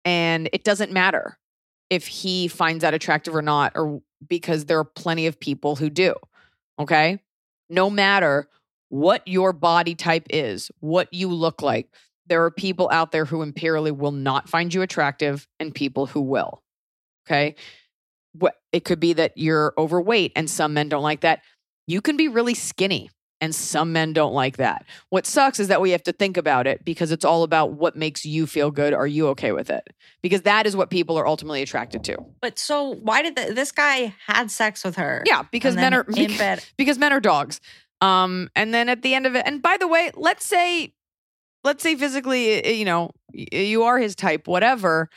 [0.04, 1.38] And it doesn't matter
[1.90, 5.90] if he finds that attractive or not, or because there are plenty of people who
[5.90, 6.14] do.
[6.78, 7.18] Okay.
[7.68, 8.48] No matter
[8.88, 11.88] what your body type is, what you look like,
[12.26, 16.20] there are people out there who imperially will not find you attractive and people who
[16.20, 16.62] will.
[17.26, 17.56] Okay.
[18.72, 21.42] It could be that you're overweight and some men don't like that.
[21.86, 24.84] You can be really skinny and some men don't like that.
[25.08, 27.96] What sucks is that we have to think about it because it's all about what
[27.96, 28.92] makes you feel good.
[28.92, 29.88] Are you okay with it?
[30.22, 32.18] Because that is what people are ultimately attracted to.
[32.40, 35.22] But so why did the, this guy had sex with her?
[35.26, 36.64] Yeah, because men are in bed.
[36.76, 37.60] because men are dogs.
[38.00, 40.94] Um, and then at the end of it, and by the way, let's say,
[41.64, 45.08] let's say physically, you know, you are his type, whatever.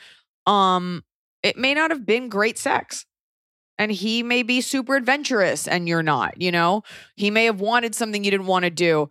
[0.46, 1.02] Um,
[1.42, 3.06] it may not have been great sex,
[3.78, 6.40] and he may be super adventurous, and you're not.
[6.40, 6.82] You know,
[7.16, 9.08] he may have wanted something you didn't want to do.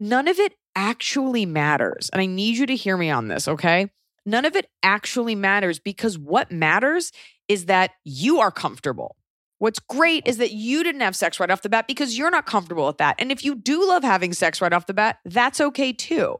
[0.00, 3.90] None of it actually matters, and I need you to hear me on this, okay?
[4.26, 7.12] None of it actually matters because what matters
[7.48, 9.16] is that you are comfortable.
[9.58, 12.46] What's great is that you didn't have sex right off the bat because you're not
[12.46, 13.16] comfortable with that.
[13.18, 16.36] And if you do love having sex right off the bat, that's okay too.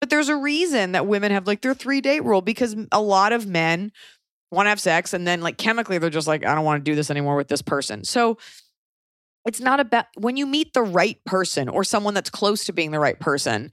[0.00, 3.32] But there's a reason that women have like their three date rule because a lot
[3.32, 3.90] of men
[4.50, 6.90] want to have sex and then like chemically they're just like, I don't want to
[6.90, 8.04] do this anymore with this person.
[8.04, 8.38] So
[9.46, 12.90] it's not about when you meet the right person or someone that's close to being
[12.90, 13.72] the right person,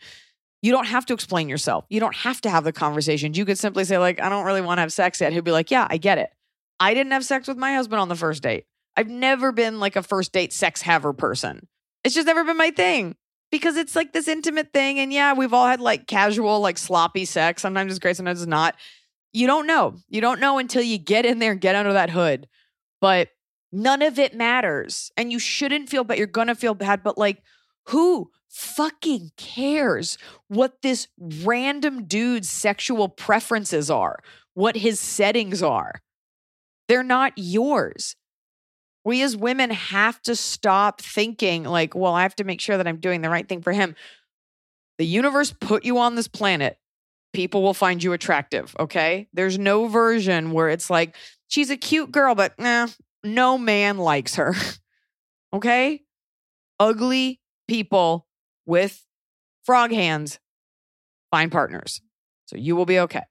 [0.61, 1.85] you don't have to explain yourself.
[1.89, 3.37] You don't have to have the conversations.
[3.37, 5.31] You could simply say, like, I don't really want to have sex yet.
[5.31, 6.31] He'll be like, Yeah, I get it.
[6.79, 8.65] I didn't have sex with my husband on the first date.
[8.97, 11.67] I've never been like a first date sex haver person.
[12.03, 13.15] It's just never been my thing
[13.51, 14.99] because it's like this intimate thing.
[14.99, 17.61] And yeah, we've all had like casual, like sloppy sex.
[17.61, 18.75] Sometimes it's great, sometimes it's not.
[19.35, 19.95] You don't know.
[20.07, 22.47] You don't know until you get in there and get under that hood.
[23.01, 23.29] But
[23.75, 25.11] None of it matters.
[25.17, 26.17] And you shouldn't feel bad.
[26.17, 27.43] You're going to feel bad, but like,
[27.87, 30.17] who fucking cares
[30.47, 34.19] what this random dude's sexual preferences are,
[34.53, 36.01] what his settings are?
[36.87, 38.15] They're not yours.
[39.03, 42.87] We as women have to stop thinking, like, well, I have to make sure that
[42.87, 43.95] I'm doing the right thing for him.
[44.99, 46.77] The universe put you on this planet.
[47.35, 49.27] People will find you attractive, okay?
[49.33, 51.15] There's no version where it's like,
[51.47, 52.87] she's a cute girl, but nah,
[53.23, 54.55] no man likes her,
[55.53, 56.01] okay?
[56.79, 58.25] Ugly people
[58.65, 59.05] with
[59.63, 60.39] frog hands
[61.31, 62.01] find partners.
[62.45, 63.23] So you will be okay.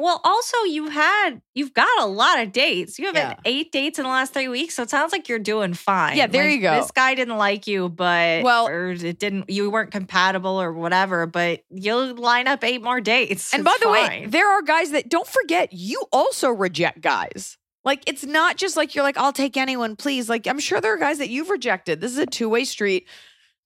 [0.00, 2.98] Well, also you had you've got a lot of dates.
[2.98, 3.28] You have Yeah.
[3.28, 6.16] had eight dates in the last three weeks, so it sounds like you're doing fine.
[6.16, 6.80] Yeah, there Like, you go.
[6.80, 9.50] This guy didn't like you, but Well- or it didn't.
[9.50, 11.26] You weren't compatible or whatever.
[11.26, 13.52] But you'll line up eight more dates.
[13.52, 17.58] And It's by the way, there are guys that don't forget you also reject guys.
[17.84, 20.28] Like it's not just like you're like, I'll take anyone, please.
[20.28, 22.00] Like I'm sure there are guys that you've rejected.
[22.00, 23.06] This is a two-way street.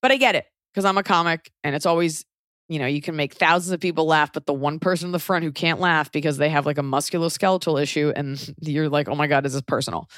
[0.01, 2.25] But I get it because I'm a comic and it's always,
[2.67, 5.19] you know, you can make thousands of people laugh, but the one person in the
[5.19, 9.15] front who can't laugh because they have like a musculoskeletal issue and you're like, oh
[9.15, 10.09] my God, is this personal?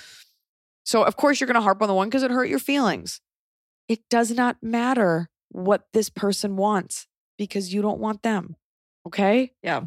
[0.86, 3.20] So of course you're gonna harp on the one because it hurt your feelings.
[3.88, 8.56] It does not matter what this person wants because you don't want them.
[9.06, 9.54] Okay?
[9.62, 9.86] yeah.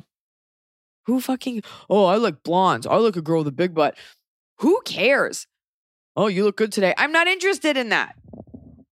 [1.07, 2.87] Who fucking, oh, I like blondes.
[2.87, 3.97] I like a girl with a big butt.
[4.59, 5.47] Who cares?
[6.15, 6.95] Oh, you look good today.
[6.97, 8.15] I'm not interested in that.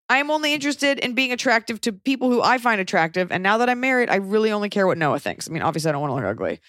[0.09, 3.31] I am only interested in being attractive to people who I find attractive.
[3.31, 5.49] And now that I'm married, I really only care what Noah thinks.
[5.49, 6.61] I mean, obviously, I don't want to look ugly.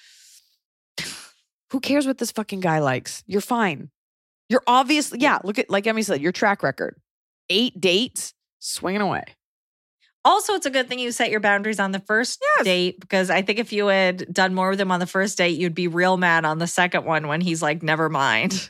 [1.72, 3.24] who cares what this fucking guy likes?
[3.28, 3.92] You're fine.
[4.50, 6.96] You're obviously, yeah, look at, like Emmy said, your track record
[7.52, 9.24] eight dates, swinging away.
[10.26, 12.66] Also, it's a good thing you set your boundaries on the first Yes.
[12.66, 15.58] date because I think if you had done more with him on the first date,
[15.58, 18.70] you'd be real mad on the second one when he's like, "Never mind."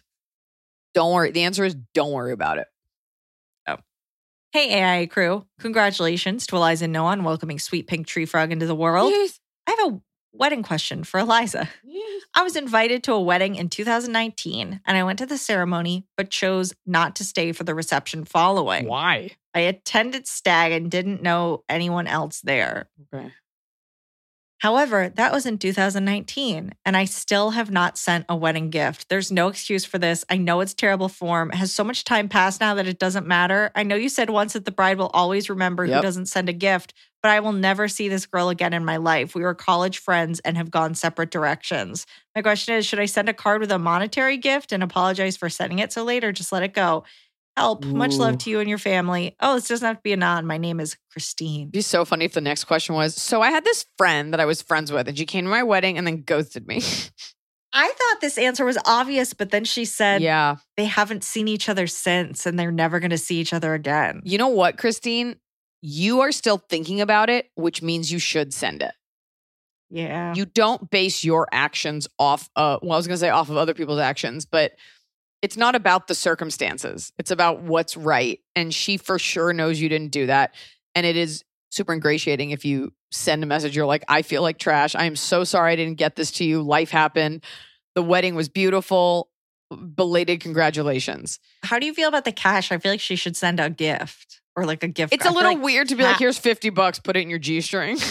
[0.94, 1.32] Don't worry.
[1.32, 2.68] The answer is don't worry about it.
[4.52, 5.46] Hey, AI crew!
[5.60, 9.12] Congratulations to Eliza and Noah on welcoming Sweet Pink Tree Frog into the world.
[9.12, 9.40] Yes.
[9.68, 10.02] I have a
[10.34, 11.70] wedding question for Eliza.
[11.84, 12.24] Yes.
[12.34, 16.32] I was invited to a wedding in 2019 and I went to the ceremony, but
[16.32, 18.88] chose not to stay for the reception following.
[18.88, 19.32] Why?
[19.54, 22.90] I attended Stag and didn't know anyone else there.
[23.14, 23.32] Okay.
[24.60, 29.08] However, that was in 2019, and I still have not sent a wedding gift.
[29.08, 30.26] There's no excuse for this.
[30.30, 31.52] I know it's terrible form.
[31.52, 33.72] Has so much time passed now that it doesn't matter.
[33.74, 36.54] I know you said once that the bride will always remember who doesn't send a
[36.54, 36.94] gift,
[37.24, 39.34] but I will never see this girl again in my life.
[39.34, 42.06] We were college friends and have gone separate directions.
[42.36, 45.50] My question is Should I send a card with a monetary gift and apologize for
[45.50, 47.06] sending it so late, or just let it go?
[47.60, 47.84] Help.
[47.84, 49.36] Much love to you and your family.
[49.42, 50.48] Oh, this doesn't have to be a non.
[50.48, 51.64] My name is Christine.
[51.64, 54.40] It'd be so funny if the next question was So I had this friend that
[54.40, 56.82] I was friends with, and she came to my wedding and then ghosted me.
[57.74, 60.56] I thought this answer was obvious, but then she said yeah.
[60.78, 64.22] they haven't seen each other since and they're never going to see each other again.
[64.24, 65.36] You know what, Christine?
[65.82, 68.94] You are still thinking about it, which means you should send it.
[69.90, 70.34] Yeah.
[70.34, 73.58] You don't base your actions off of, well, I was going to say off of
[73.58, 74.72] other people's actions, but
[75.42, 77.12] it's not about the circumstances.
[77.18, 78.40] It's about what's right.
[78.56, 80.54] And she for sure knows you didn't do that.
[80.96, 84.58] And it is super ingratiating if you send a message, you're like, I feel like
[84.58, 84.96] trash.
[84.96, 86.62] I am so sorry I didn't get this to you.
[86.62, 87.44] Life happened.
[87.96, 89.30] The wedding was beautiful.
[89.96, 91.40] Belated congratulations.
[91.64, 92.72] How do you feel about the cash?
[92.72, 95.14] I feel like she should send a gift or like a gift.
[95.14, 97.22] It's a I feel little like- weird to be like, here's 50 bucks, put it
[97.22, 97.98] in your G string.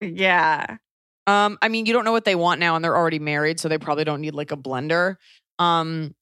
[0.00, 0.76] Yeah.
[1.26, 3.68] Um, I mean, you don't know what they want now, and they're already married, so
[3.68, 5.16] they probably don't need like a blender.
[5.58, 6.14] Um,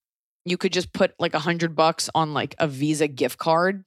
[0.47, 3.85] you could just put like a hundred bucks on like a Visa gift card.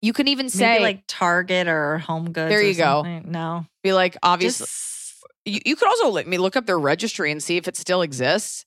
[0.00, 2.48] You can even say Maybe like Target or Home Goods.
[2.48, 3.02] There you go.
[3.02, 3.30] something.
[3.30, 3.66] No.
[3.82, 4.64] be like obviously.
[4.64, 7.76] Just you, you could also let me look up their registry and see if it
[7.76, 8.64] still exists.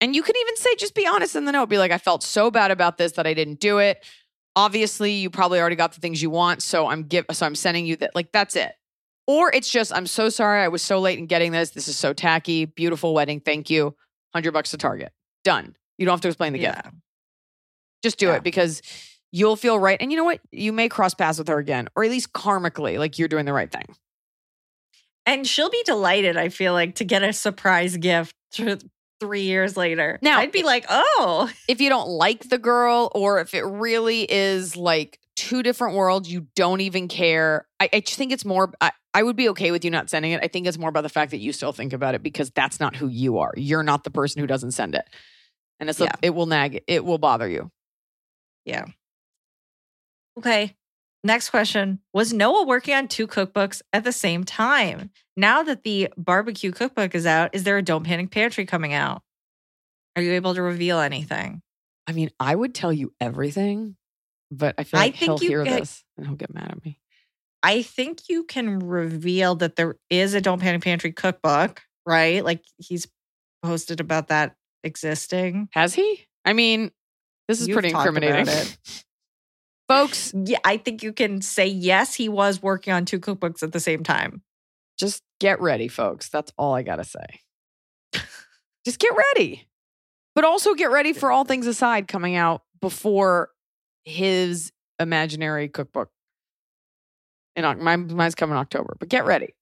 [0.00, 1.70] And you can even say, just be honest in the note.
[1.70, 4.04] Be like, I felt so bad about this that I didn't do it.
[4.54, 7.86] Obviously, you probably already got the things you want, so I'm give so I'm sending
[7.86, 8.14] you that.
[8.14, 8.72] Like that's it.
[9.26, 11.70] Or it's just, I'm so sorry I was so late in getting this.
[11.70, 12.64] This is so tacky.
[12.64, 13.40] Beautiful wedding.
[13.40, 13.96] Thank you.
[14.32, 15.12] Hundred bucks to Target.
[15.46, 15.76] Done.
[15.96, 16.76] You don't have to explain the gift.
[16.84, 16.90] yeah.
[18.02, 18.34] Just do Yeah.
[18.34, 18.82] it because
[19.32, 19.96] you'll feel right.
[20.00, 20.40] And you know what?
[20.50, 23.52] You may cross paths with her again, or at least karmically, like you're doing the
[23.52, 23.86] right thing.
[25.24, 28.34] And she'll be delighted, I feel like, to get a surprise gift
[29.20, 30.18] three years later.
[30.22, 34.22] Now- I'd be like, oh, if you don't like the girl or if it really
[34.30, 37.66] is like two different worlds, you don't even care.
[37.80, 40.32] I, I just think it's more, I, I would be okay with you not sending
[40.32, 40.40] it.
[40.42, 42.78] I think it's more about the fact that you still think about it because that's
[42.80, 43.52] not who you are.
[43.56, 45.08] You're not the person who doesn't send it.
[45.80, 47.70] And it's, a- it will nag, it will bother you.
[48.64, 48.86] Yeah
[50.38, 50.74] okay.
[51.24, 52.00] Next question.
[52.12, 55.10] Was Noah working on two cookbooks at the same time?
[55.36, 59.22] Now that the barbecue cookbook is out, is there a Don't Panic Pantry coming out?
[60.14, 61.62] Are you able to reveal anything?
[62.06, 63.96] I mean, I would tell you everything,
[64.52, 66.84] but I feel I like think he'll hear get- this and he'll get mad at
[66.84, 67.00] me.
[67.62, 72.44] I think you can reveal that there is a Don't Panic Pantry cookbook, right?
[72.44, 73.08] Like he's
[73.64, 74.54] posted about that
[74.86, 75.68] existing.
[75.72, 76.26] Has he?
[76.44, 76.90] I mean,
[77.48, 78.46] this is You've pretty incriminating.
[79.88, 83.72] Folks, Yeah, I think you can say yes, he was working on two cookbooks at
[83.72, 84.42] the same time.
[84.98, 86.28] just get ready, folks.
[86.28, 87.40] That's all I got to say.
[88.84, 89.68] just get ready.
[90.34, 93.50] But also get ready for all things aside coming out before
[94.04, 96.10] his imaginary cookbook.
[97.54, 99.54] In mine, mine's coming October, but get ready.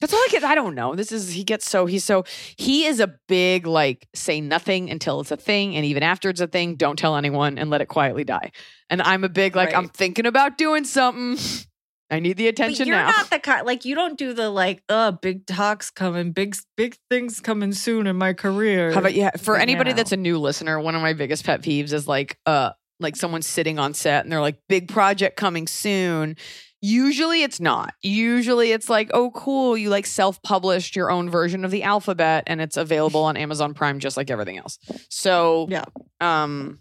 [0.00, 0.44] That's all I get.
[0.44, 0.94] I don't know.
[0.94, 2.24] This is he gets so he's so
[2.56, 6.40] he is a big like say nothing until it's a thing, and even after it's
[6.40, 8.52] a thing, don't tell anyone and let it quietly die.
[8.90, 11.38] And I'm a big like I'm thinking about doing something.
[12.08, 13.08] I need the attention but you're now.
[13.08, 16.96] not the kind like you don't do the like, uh, big talks coming, big big
[17.10, 18.92] things coming soon in my career.
[18.92, 19.30] How about yeah?
[19.32, 19.96] For Right anybody now.
[19.96, 22.70] that's a new listener, one of my biggest pet peeves is like uh
[23.00, 26.36] like someone sitting on set and they're like, big project coming soon.
[26.82, 27.94] Usually it's not.
[28.02, 32.60] Usually it's like, oh cool, you like self-published your own version of the alphabet and
[32.60, 34.78] it's available on Amazon Prime just like everything else.
[35.08, 35.84] So Yeah.
[36.20, 36.78] um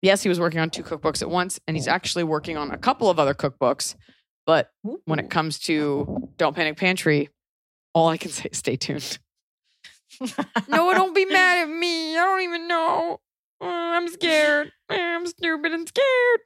[0.00, 2.78] yes, he was working on two cookbooks at once and he's actually working on a
[2.78, 3.94] couple of other cookbooks.
[4.46, 4.70] But
[5.06, 7.30] when it comes to Don't Panic Pantry,
[7.94, 9.18] all I can say is stay tuned.
[10.68, 12.16] no, don't be mad at me.
[12.16, 13.20] I don't even know.
[13.60, 14.70] Uh, I'm scared.
[14.90, 16.40] I'm stupid and scared.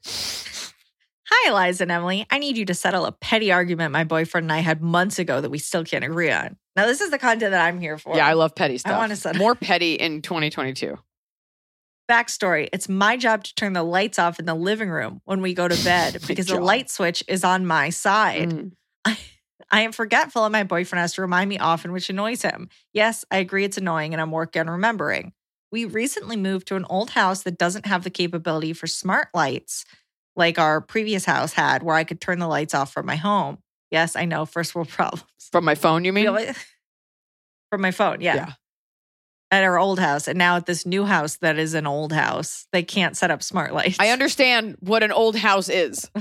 [1.31, 2.27] Hi, Eliza and Emily.
[2.31, 5.41] I need you to settle a petty argument my boyfriend and I had months ago
[5.43, 6.57] that we still can't agree on.
[6.75, 8.17] Now, this is the content that I'm here for.
[8.17, 8.95] Yeah, I love petty stuff.
[8.95, 9.39] I wanna settle.
[9.39, 10.97] more petty in 2022.
[12.11, 15.53] Backstory It's my job to turn the lights off in the living room when we
[15.53, 18.51] go to bed because the light switch is on my side.
[18.51, 18.73] Mm.
[19.71, 22.71] I am forgetful and my boyfriend has to remind me often, which annoys him.
[22.95, 25.35] Yes, I agree it's annoying and I'm working on remembering.
[25.71, 29.85] We recently moved to an old house that doesn't have the capability for smart lights
[30.39, 33.59] like our previous house had, where I could turn the lights off from my home.
[33.91, 35.25] Yes, I know, first world problems.
[35.53, 36.27] From my phone, you mean?
[37.71, 38.35] from my phone, yeah.
[38.35, 38.53] Yeah.
[39.51, 40.29] At our old house.
[40.29, 43.43] And now at this new house that is an old house, they can't set up
[43.43, 43.97] smart lights.
[43.99, 46.11] I understand what an old house is.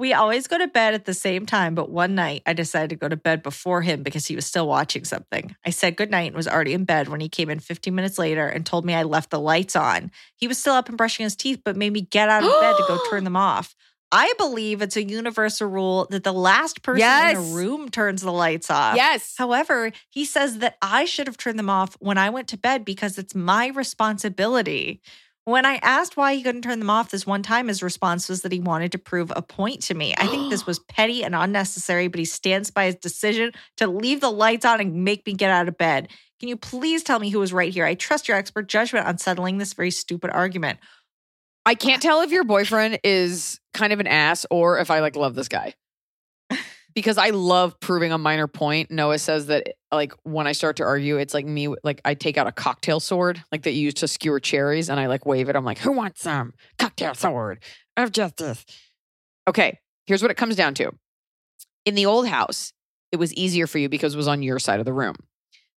[0.00, 2.96] We always go to bed at the same time, but one night I decided to
[2.96, 5.54] go to bed before him because he was still watching something.
[5.66, 8.46] I said goodnight and was already in bed when he came in 15 minutes later
[8.46, 10.10] and told me I left the lights on.
[10.36, 12.76] He was still up and brushing his teeth, but made me get out of bed
[12.78, 13.76] to go turn them off.
[14.10, 18.32] I believe it's a universal rule that the last person in a room turns the
[18.32, 18.96] lights off.
[18.96, 19.34] yes.
[19.36, 22.86] However, he says that I should have turned them off when I went to bed
[22.86, 25.02] because it's my responsibility.
[25.44, 28.42] When I asked why he couldn't turn them off this one time, his response was
[28.42, 30.14] that he wanted to prove a point to me.
[30.18, 34.20] I think this was petty and unnecessary, but he stands by his decision to leave
[34.20, 36.08] the lights on and make me get out of bed.
[36.38, 37.84] Can you please tell me who was right here?
[37.84, 40.78] I trust your expert judgment on settling this very stupid argument.
[41.66, 45.16] I can't tell if your boyfriend is kind of an ass or if I like
[45.16, 45.74] love this guy.
[46.94, 48.90] Because I love proving a minor point.
[48.90, 52.36] Noah says that like when I start to argue, it's like me like I take
[52.36, 55.48] out a cocktail sword, like that you use to skewer cherries, and I like wave
[55.48, 55.56] it.
[55.56, 57.62] I'm like, who wants some cocktail sword
[57.96, 58.64] of justice?
[59.48, 60.92] Okay, here's what it comes down to.
[61.84, 62.72] In the old house,
[63.12, 65.16] it was easier for you because it was on your side of the room.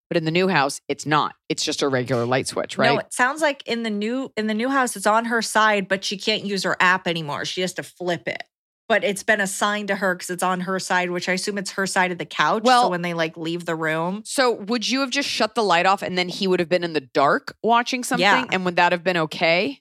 [0.08, 1.34] But in the new house, it's not.
[1.48, 2.92] It's just a regular light switch, right?
[2.92, 5.88] No, it sounds like in the new in the new house, it's on her side,
[5.88, 7.44] but she can't use her app anymore.
[7.44, 8.42] She has to flip it.
[8.88, 11.70] But it's been assigned to her because it's on her side, which I assume it's
[11.72, 12.62] her side of the couch.
[12.64, 15.62] Well- so when they like leave the room, So would you have just shut the
[15.62, 18.22] light off and then he would have been in the dark watching something?
[18.22, 18.44] Yeah.
[18.52, 19.80] And would that have been okay?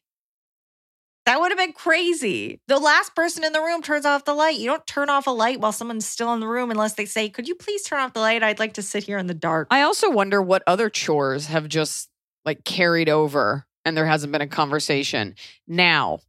[1.26, 2.60] that would have been crazy.
[2.68, 4.58] The last person in the room turns off the light.
[4.58, 7.30] You don't turn off a light while someone's still in the room unless they say,
[7.30, 8.44] "Could you please turn off the light?
[8.44, 11.70] I'd like to sit here in the dark." I also wonder what other chores have
[11.70, 12.10] just
[12.44, 15.36] like carried over and there hasn't been a conversation.
[15.66, 16.20] Now,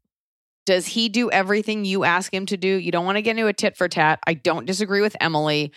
[0.66, 2.68] does he do everything you ask him to do?
[2.68, 4.20] You don't want to get into a tit for tat.
[4.26, 5.72] I don't disagree with Emily.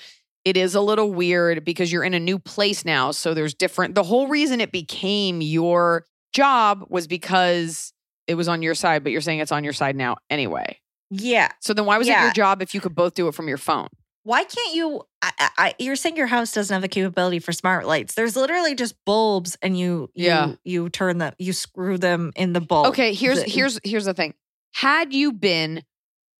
[0.45, 3.11] It is a little weird because you're in a new place now.
[3.11, 3.95] So there's different.
[3.95, 7.91] The whole reason it became your job was because
[8.27, 10.79] it was on your side, but you're saying it's on your side now anyway.
[11.09, 11.51] yeah.
[11.61, 13.57] So then why was it your job if you could both do it from your
[13.57, 13.87] phone?
[14.23, 15.03] Why can't you?
[15.21, 18.13] I, I, I- you're saying your house doesn't have the capability for smart lights.
[18.15, 20.53] There's literally just bulbs, and you, you Yeah.
[20.65, 22.87] you turn them, you screw them in the bulb.
[22.87, 24.33] Okay, here's The- here's here's the thing.
[24.73, 25.83] Had you been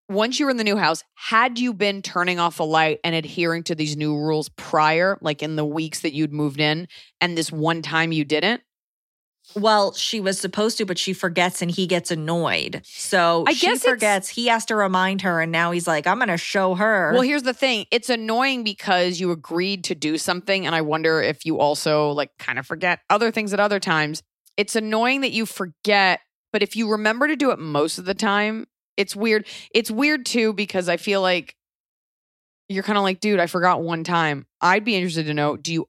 [0.10, 3.14] once you were in the new house, had you been turning off a light and
[3.14, 6.88] adhering to these new rules prior, like in the weeks that you'd moved in,
[7.20, 8.62] and this one time you didn't,
[9.56, 12.82] Well, she was supposed to, but she forgets and he gets annoyed.
[12.84, 14.28] So I she guess forgets.
[14.30, 17.12] He has to remind her, and now he's like, I'm going to show her.
[17.14, 17.86] Well, here's the thing.
[17.92, 22.32] It's annoying because you agreed to do something and I wonder if you also like
[22.38, 24.22] kind of forget other things at other times.
[24.58, 26.20] It's annoying that you forget,
[26.52, 29.46] but if you remember to do it most of the time, it's weird.
[29.74, 31.56] It's weird too because I feel like
[32.70, 34.46] you're kind of like, dude, I forgot one time.
[34.62, 35.88] I'd be interested to know, do you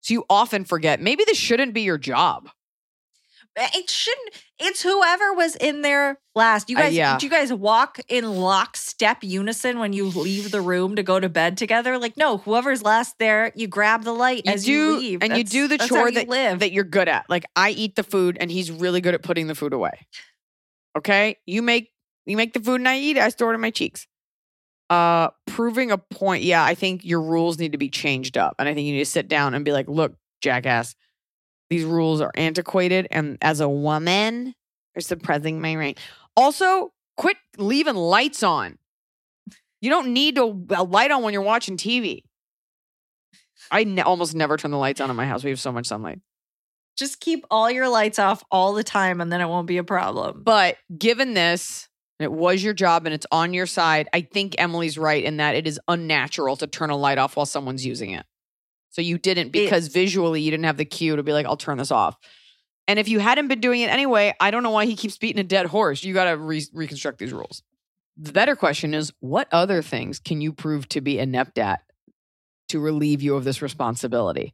[0.00, 1.00] so you often forget.
[1.00, 2.48] Maybe this shouldn't be your job.
[3.74, 4.30] It shouldn't.
[4.58, 6.68] It's whoever was in there last.
[6.70, 7.16] You Uh, guys, yeah.
[7.18, 11.28] do you guys walk in lockstep unison when you leave the room to go to
[11.28, 11.98] bed together?
[11.98, 15.36] Like, no, whoever's last there, you grab the light You as do, you leave, and
[15.36, 16.60] you do the chore that live.
[16.60, 17.28] that you're good at.
[17.28, 20.06] Like I eat the food, and he's really good at putting the food away.
[20.96, 21.90] Okay, you make
[22.26, 23.16] you make the food, and I eat.
[23.16, 23.22] it.
[23.22, 24.06] I store it in my cheeks.
[24.90, 26.42] Uh, proving a point.
[26.42, 29.00] Yeah, I think your rules need to be changed up, and I think you need
[29.00, 30.94] to sit down and be like, "Look, jackass,
[31.70, 34.54] these rules are antiquated, and as a woman,
[34.94, 35.98] you're suppressing my right."
[36.36, 38.78] Also, quit leaving lights on.
[39.80, 42.22] You don't need to a light on when you're watching TV.
[43.70, 45.44] I ne- almost never turn the lights on in my house.
[45.44, 46.20] We have so much sunlight.
[46.96, 49.84] Just keep all your lights off all the time, and then it won't be a
[49.84, 50.42] problem.
[50.44, 51.88] But given this,
[52.18, 55.54] it was your job and it's on your side, I think Emily's right in that
[55.54, 58.26] it is unnatural to turn a light off while someone's using it.
[58.98, 61.78] So you didn't because visually you didn't have the cue to be like, I'll turn
[61.78, 62.18] this off.
[62.88, 65.38] And if you hadn't been doing it anyway, I don't know why he keeps beating
[65.38, 66.02] a dead horse.
[66.02, 67.62] You got to re- reconstruct these rules.
[68.16, 71.82] The better question is what other things can you prove to be inept at
[72.70, 74.52] to relieve you of this responsibility?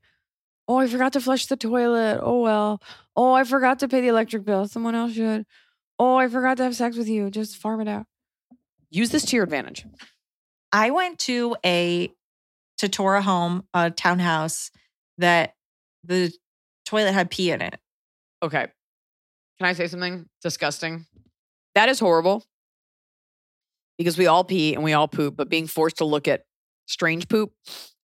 [0.68, 2.20] Oh, I forgot to flush the toilet.
[2.22, 2.82] Oh, well.
[3.16, 4.68] Oh, I forgot to pay the electric bill.
[4.68, 5.46] Someone else should.
[5.98, 7.30] Oh, I forgot to have sex with you.
[7.30, 8.04] Just farm it out.
[8.90, 9.86] Use this to your advantage.
[10.70, 12.12] I went to a
[12.80, 14.70] Tatora home, a townhouse
[15.18, 15.54] that
[16.02, 16.32] the
[16.84, 17.78] toilet had pee in it.
[18.42, 18.66] Okay.
[19.58, 21.06] Can I say something disgusting?
[21.74, 22.44] That is horrible
[23.96, 26.44] because we all pee and we all poop, but being forced to look at
[26.86, 27.52] strange poop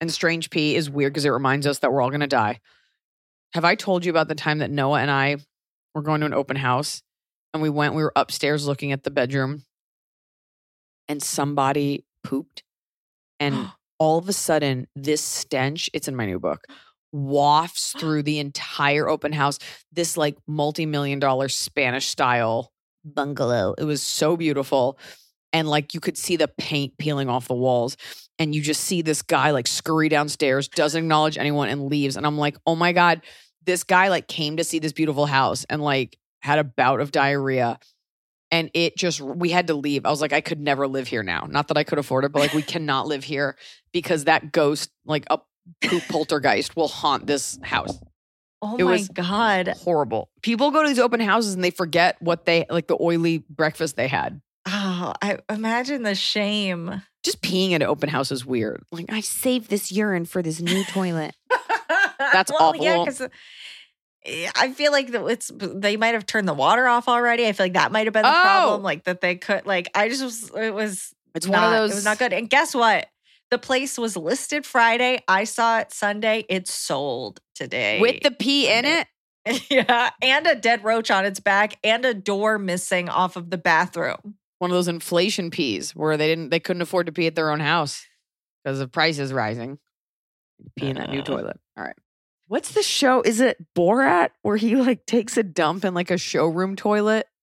[0.00, 2.60] and strange pee is weird because it reminds us that we're all going to die.
[3.54, 5.36] Have I told you about the time that Noah and I
[5.94, 7.02] were going to an open house
[7.52, 9.64] and we went, we were upstairs looking at the bedroom
[11.08, 12.62] and somebody pooped
[13.40, 13.54] and
[14.00, 16.64] all of a sudden this stench, it's in my new book,
[17.12, 19.58] wafts through the entire open house.
[19.92, 22.72] This like multi-million dollar Spanish style
[23.04, 23.74] bungalow.
[23.78, 24.98] It was so beautiful.
[25.52, 27.96] And like you could see the paint peeling off the walls.
[28.38, 32.16] And you just see this guy like scurry downstairs, doesn't acknowledge anyone and leaves.
[32.16, 33.20] And I'm like, oh my God,
[33.66, 37.12] this guy like came to see this beautiful house and like had a bout of
[37.12, 37.78] diarrhea.
[38.50, 40.04] And it just, we had to leave.
[40.04, 41.46] I was like, I could never live here now.
[41.48, 43.56] Not that I could afford it, but like, we cannot live here
[43.92, 45.38] because that ghost, like a
[45.82, 47.96] poop poltergeist, will haunt this house.
[48.62, 49.68] Oh It my was- God.
[49.84, 50.30] Horrible.
[50.42, 53.96] People go to these open houses and they forget what they, like the oily breakfast
[53.96, 54.40] they had.
[54.66, 57.02] Oh, I imagine the shame.
[57.24, 58.82] Just peeing at an open house is weird.
[58.92, 61.34] Like, I saved this urine for this new toilet.
[62.18, 63.04] That's well, Yeah, awful.
[63.04, 63.28] because
[64.26, 67.46] I feel like it's they might have turned the water off already.
[67.46, 68.80] I feel like that might have been the problem.
[68.80, 68.84] Oh.
[68.84, 71.92] Like that they could like I just was it was It's not, one of those.
[71.92, 72.32] it was not good.
[72.32, 73.06] And guess what?
[73.50, 75.22] The place was listed Friday.
[75.26, 76.44] I saw it Sunday.
[76.48, 77.98] It's sold today.
[78.00, 79.06] With the pee in it.
[79.70, 83.56] yeah, and a dead roach on its back and a door missing off of the
[83.58, 84.34] bathroom.
[84.58, 87.50] One of those inflation pees where they didn't, they couldn't afford to pee at their
[87.50, 88.06] own house
[88.62, 89.78] because of prices rising.
[90.76, 91.24] Pee in that new Uh.
[91.24, 91.56] toilet.
[91.78, 91.96] All right.
[92.50, 93.22] What's the show?
[93.22, 97.28] Is it Borat where he like takes a dump in like a showroom toilet?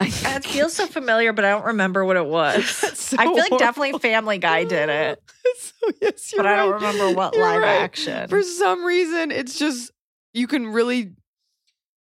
[0.00, 2.66] It feels so familiar, but I don't remember what it was.
[2.66, 3.58] So I feel like horrible.
[3.58, 5.22] definitely Family Guy did it,
[5.60, 7.80] so, yes, but I don't remember what You're live right.
[7.82, 8.28] action.
[8.28, 9.92] For some reason, it's just
[10.34, 11.12] you can really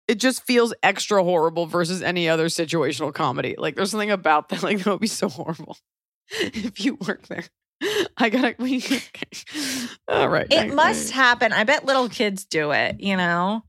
[0.08, 3.56] it just feels extra horrible versus any other situational comedy.
[3.58, 5.76] Like there's something about that, like that would be so horrible
[6.40, 7.44] if you work there.
[8.16, 9.08] I gotta we okay.
[10.08, 10.46] All right.
[10.50, 11.52] It must happen.
[11.52, 13.62] I bet little kids do it, you know?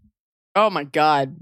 [0.56, 1.38] Oh my God.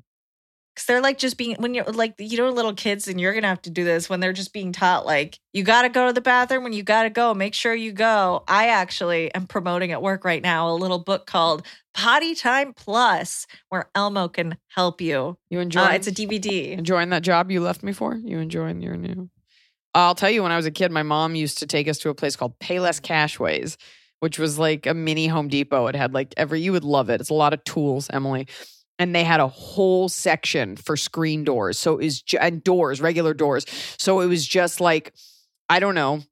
[0.75, 3.43] Because they're like just being, when you're like, you know, little kids, and you're going
[3.43, 6.07] to have to do this when they're just being taught, like, you got to go
[6.07, 7.35] to the bathroom when you got to go.
[7.35, 8.43] Make sure you go.
[8.47, 13.45] I actually am promoting at work right now a little book called Potty Time Plus,
[13.69, 15.37] where Elmo can help you.
[15.51, 16.71] You enjoy Uh, it's a DVD.
[16.75, 18.15] enjoying that job you left me for?
[18.15, 19.29] You enjoying your new?
[19.95, 22.09] I'll tell you, when I was a kid, my mom used to take us to
[22.09, 23.77] a place called Payless Cashways,
[24.21, 25.87] which was like a mini Home Depot.
[25.87, 27.21] It had like every, you would love it.
[27.21, 28.47] It's a lot of tools, Emily.
[28.97, 31.77] And they had a whole section for screen doors.
[31.77, 33.65] So it was, and doors, regular doors.
[33.97, 35.13] So it was just like,
[35.69, 36.23] I don't know,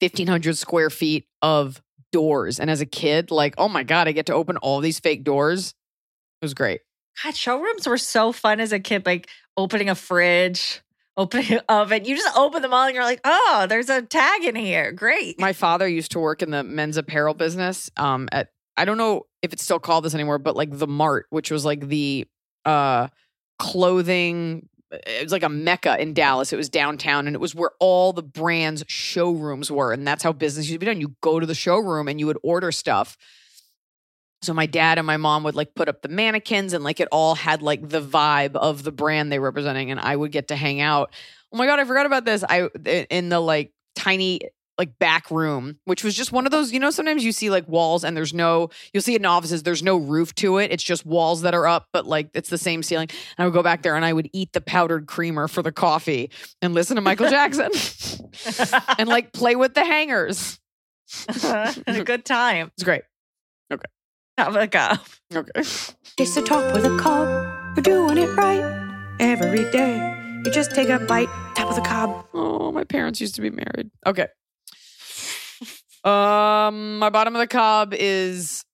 [0.00, 1.80] 1,500 square feet of
[2.12, 2.60] doors.
[2.60, 5.24] And as a kid, like, oh my God, I get to open all these fake
[5.24, 5.74] doors.
[6.40, 6.80] It was great.
[7.22, 10.82] God, showrooms were so fun as a kid, like opening a fridge,
[11.16, 12.04] opening oven.
[12.04, 14.92] You just open them all and you're like, oh, there's a tag in here.
[14.92, 15.40] Great.
[15.40, 17.90] My father used to work in the men's apparel business.
[17.96, 21.26] Um, at I don't know if it's still called this anymore, but like the Mart,
[21.30, 22.26] which was like the
[22.64, 23.08] uh
[23.58, 24.68] clothing.
[24.92, 26.52] It was like a mecca in Dallas.
[26.52, 30.32] It was downtown, and it was where all the brands' showrooms were, and that's how
[30.32, 31.00] business used to be done.
[31.00, 33.16] You go to the showroom and you would order stuff.
[34.46, 37.08] So my dad and my mom would like put up the mannequins, and like it
[37.12, 40.48] all had like the vibe of the brand they were representing, and I would get
[40.48, 41.12] to hang out.
[41.52, 42.44] Oh my god, I forgot about this.
[42.48, 42.68] I
[43.10, 44.40] in the like tiny
[44.78, 47.66] like back room, which was just one of those, you know, sometimes you see like
[47.66, 50.70] walls and there's no, you'll see it in offices, there's no roof to it.
[50.70, 53.08] It's just walls that are up, but like it's the same ceiling.
[53.10, 55.72] And I would go back there and I would eat the powdered creamer for the
[55.72, 56.30] coffee
[56.60, 57.70] and listen to Michael Jackson
[58.98, 60.60] and like play with the hangers.
[61.28, 62.70] a good time.
[62.74, 63.02] It's great.
[64.38, 65.00] Have a cup.
[65.34, 65.50] Okay.
[66.18, 67.26] It's the top of the cob.
[67.74, 69.96] You're doing it right every day.
[70.44, 72.26] You just take a bite, top of the cob.
[72.34, 73.90] Oh, my parents used to be married.
[74.06, 74.26] Okay.
[76.04, 78.64] Um, my bottom of the cob is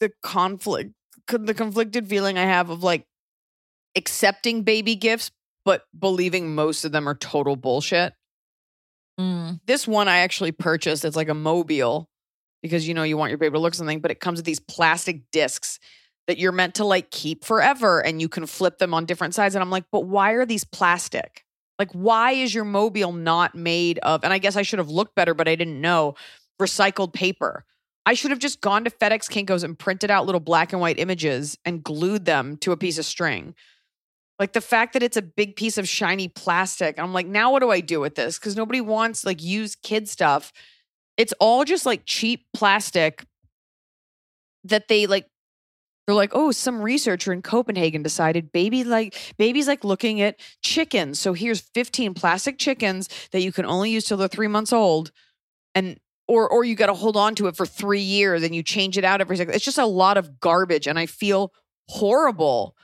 [0.00, 0.92] the conflict,
[1.28, 3.06] the conflicted feeling I have of like
[3.96, 5.30] accepting baby gifts,
[5.64, 8.14] but believing most of them are total bullshit.
[9.20, 9.60] Mm.
[9.66, 11.04] This one I actually purchased.
[11.04, 12.08] It's like a mobile
[12.64, 14.58] because you know you want your baby to look something, but it comes with these
[14.58, 15.78] plastic discs
[16.26, 19.54] that you're meant to like keep forever and you can flip them on different sides.
[19.54, 21.44] And I'm like, but why are these plastic?
[21.78, 24.24] Like, why is your mobile not made of?
[24.24, 26.14] And I guess I should have looked better, but I didn't know
[26.58, 27.66] recycled paper.
[28.06, 30.98] I should have just gone to FedEx Kinkos and printed out little black and white
[30.98, 33.54] images and glued them to a piece of string.
[34.38, 37.60] Like the fact that it's a big piece of shiny plastic, I'm like, now what
[37.60, 38.38] do I do with this?
[38.38, 40.50] Because nobody wants like used kid stuff.
[41.16, 43.24] It's all just like cheap plastic
[44.64, 45.26] that they like
[46.06, 51.18] they're like, oh, some researcher in Copenhagen decided baby like babies like looking at chickens.
[51.18, 55.12] So here's 15 plastic chickens that you can only use till they're three months old.
[55.74, 55.98] And
[56.28, 58.98] or or you got to hold on to it for three years and you change
[58.98, 59.54] it out every second.
[59.54, 60.86] It's just a lot of garbage.
[60.86, 61.52] And I feel
[61.88, 62.76] horrible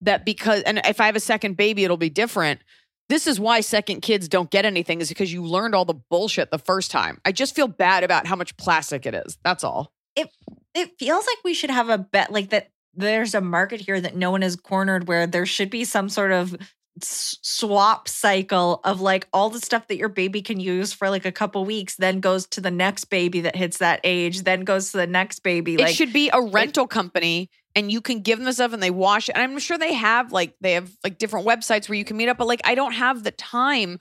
[0.00, 2.60] that because and if I have a second baby, it'll be different.
[3.08, 6.50] This is why second kids don't get anything, is because you learned all the bullshit
[6.50, 7.20] the first time.
[7.24, 9.38] I just feel bad about how much plastic it is.
[9.44, 9.92] That's all.
[10.14, 10.28] It
[10.74, 14.16] it feels like we should have a bet, like that there's a market here that
[14.16, 16.56] no one is cornered where there should be some sort of
[17.02, 21.32] swap cycle of like all the stuff that your baby can use for like a
[21.32, 24.96] couple weeks, then goes to the next baby that hits that age, then goes to
[24.96, 25.74] the next baby.
[25.74, 28.82] it like, should be a rental company and you can give them the stuff and
[28.82, 29.36] they wash it.
[29.36, 32.28] And I'm sure they have like they have like different websites where you can meet
[32.28, 34.00] up, but like I don't have the time.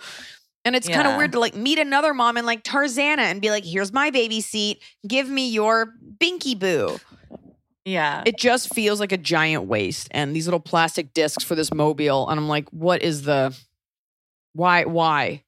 [0.65, 3.51] And it's kind of weird to like meet another mom in like Tarzana and be
[3.51, 4.81] like, here's my baby seat.
[5.07, 6.97] Give me your binky boo.
[7.85, 8.23] yeah.
[8.25, 10.07] It just feels like a giant waste.
[10.09, 12.27] And these little plastic discs for this mobile.
[12.27, 13.55] And I'm like, what is the
[14.53, 14.85] why?
[14.85, 15.43] Why?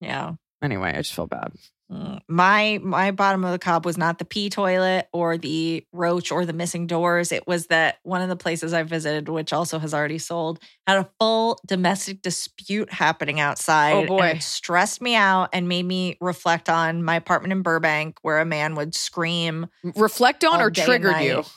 [0.00, 0.32] yeah.
[0.62, 1.52] Anyway, I just feel bad.
[1.90, 6.32] Mm, My my bottom of the cob was not the pee toilet or the roach
[6.32, 7.30] or the missing doors.
[7.30, 10.98] It was that one of the places I visited, which also has already sold, had
[10.98, 13.92] a full domestic dispute happening outside.
[13.94, 14.26] Oh, boy.
[14.26, 18.44] it stressed me out and made me reflect on my apartment in Burbank, where a
[18.44, 19.68] man would scream.
[19.94, 21.44] Reflect on or triggered you.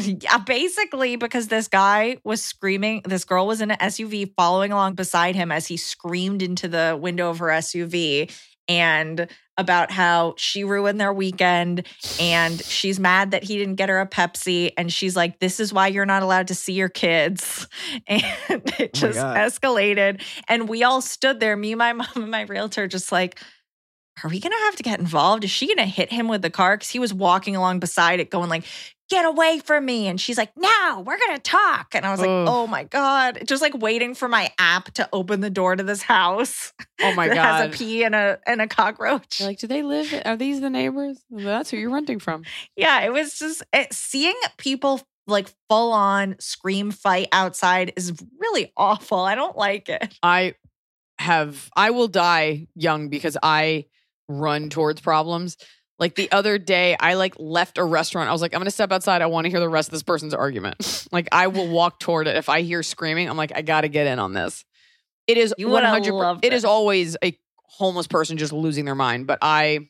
[0.00, 3.02] Yeah, basically because this guy was screaming.
[3.04, 6.96] This girl was in an SUV following along beside him as he screamed into the
[7.00, 8.30] window of her SUV
[8.68, 11.84] and about how she ruined their weekend
[12.20, 15.72] and she's mad that he didn't get her a Pepsi and she's like this is
[15.72, 17.66] why you're not allowed to see your kids
[18.06, 18.22] and
[18.78, 19.36] it Oh just God.
[19.36, 23.40] escalated and we all stood there me my mom and my realtor just like
[24.24, 25.44] are we gonna have to get involved?
[25.44, 26.76] Is she gonna hit him with the car?
[26.76, 28.64] Because he was walking along beside it, going like,
[29.10, 32.28] "Get away from me!" And she's like, "No, we're gonna talk." And I was like,
[32.28, 32.46] Ugh.
[32.48, 36.02] "Oh my god!" Just like waiting for my app to open the door to this
[36.02, 37.36] house Oh my God.
[37.36, 39.40] has a pea and a and a cockroach.
[39.40, 40.12] You're like, do they live?
[40.24, 41.18] Are these the neighbors?
[41.30, 42.44] That's who you're renting from.
[42.76, 48.72] yeah, it was just it, seeing people like full on scream fight outside is really
[48.78, 49.18] awful.
[49.18, 50.18] I don't like it.
[50.22, 50.54] I
[51.18, 53.86] have I will die young because I
[54.28, 55.56] run towards problems.
[55.98, 58.28] Like the other day, I like left a restaurant.
[58.28, 59.20] I was like, I'm gonna step outside.
[59.20, 61.08] I want to hear the rest of this person's argument.
[61.12, 62.36] like I will walk toward it.
[62.36, 64.64] If I hear screaming, I'm like, I gotta get in on this.
[65.26, 66.12] It is You 100.
[66.12, 69.26] loved It is always a homeless person just losing their mind.
[69.26, 69.88] But I,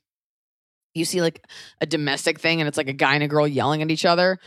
[0.95, 1.45] you see like
[1.80, 4.39] a domestic thing, and it's like a guy and a girl yelling at each other.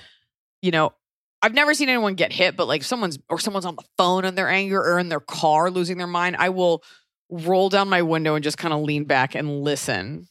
[0.62, 0.94] You know,
[1.42, 4.38] I've never seen anyone get hit, but like someone's or someone's on the phone and
[4.38, 6.84] they're angry or in their car losing their mind, I will
[7.32, 10.28] roll down my window and just kind of lean back and listen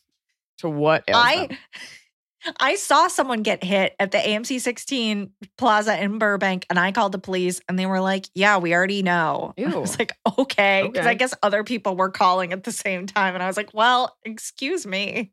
[0.59, 1.59] to what I them.
[2.59, 7.13] I saw someone get hit at the AMC 16 Plaza in Burbank, and I called
[7.13, 11.07] the police, and they were like, "Yeah, we already know." I was like, "Okay," because
[11.07, 14.17] I guess other people were calling at the same time, and I was like, "Well,
[14.25, 15.33] excuse me."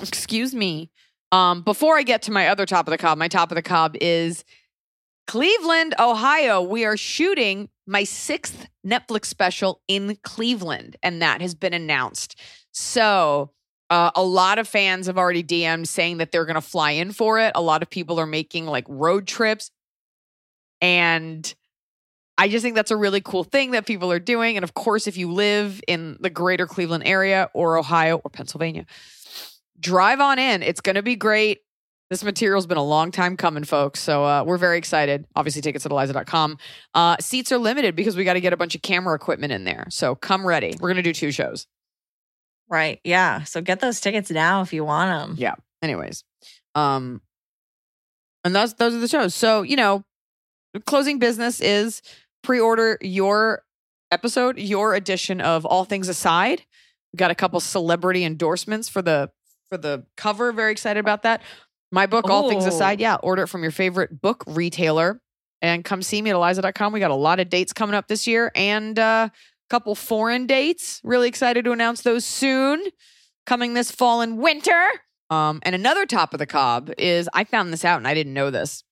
[0.00, 0.90] Excuse me.
[1.30, 3.62] Um, before I get to my other top of the cob, my top of the
[3.62, 4.44] cob is
[5.26, 6.62] Cleveland, Ohio.
[6.62, 12.38] We are shooting my sixth Netflix special in Cleveland, and that has been announced.
[12.70, 13.50] So,
[13.90, 17.12] uh, a lot of fans have already DM'd saying that they're going to fly in
[17.12, 17.52] for it.
[17.54, 19.70] A lot of people are making like road trips.
[20.80, 21.52] And
[22.36, 24.56] I just think that's a really cool thing that people are doing.
[24.56, 28.84] And of course, if you live in the greater Cleveland area or Ohio or Pennsylvania,
[29.80, 30.62] drive on in.
[30.62, 31.60] It's going to be great.
[32.10, 34.00] This material's been a long time coming, folks.
[34.00, 35.26] So uh, we're very excited.
[35.36, 36.56] Obviously, tickets at eliza.com.
[36.94, 39.64] Uh, seats are limited because we got to get a bunch of camera equipment in
[39.64, 39.86] there.
[39.90, 40.74] So come ready.
[40.80, 41.66] We're going to do two shows.
[42.70, 43.00] Right?
[43.04, 43.44] Yeah.
[43.44, 45.36] So get those tickets now if you want them.
[45.38, 45.54] Yeah.
[45.82, 46.24] Anyways,
[46.74, 47.20] um,
[48.44, 49.34] and those those are the shows.
[49.34, 50.04] So you know,
[50.86, 52.02] closing business is
[52.42, 53.62] pre-order your
[54.10, 56.64] episode, your edition of All Things Aside.
[57.12, 59.30] We got a couple celebrity endorsements for the
[59.68, 60.52] for the cover.
[60.52, 61.42] Very excited about that.
[61.90, 62.68] My book, All Things Oh.
[62.68, 63.00] Aside.
[63.00, 65.20] Yeah, order it from your favorite book retailer
[65.62, 66.92] and come see me at eliza.com.
[66.92, 69.32] We got a lot of dates coming up this year and uh, a
[69.70, 71.00] couple foreign dates.
[71.02, 72.82] Really excited to announce those soon.
[73.46, 74.86] Coming this fall and winter.
[75.30, 78.34] Um, and another top of the cob is I found this out and I didn't
[78.34, 78.84] know this.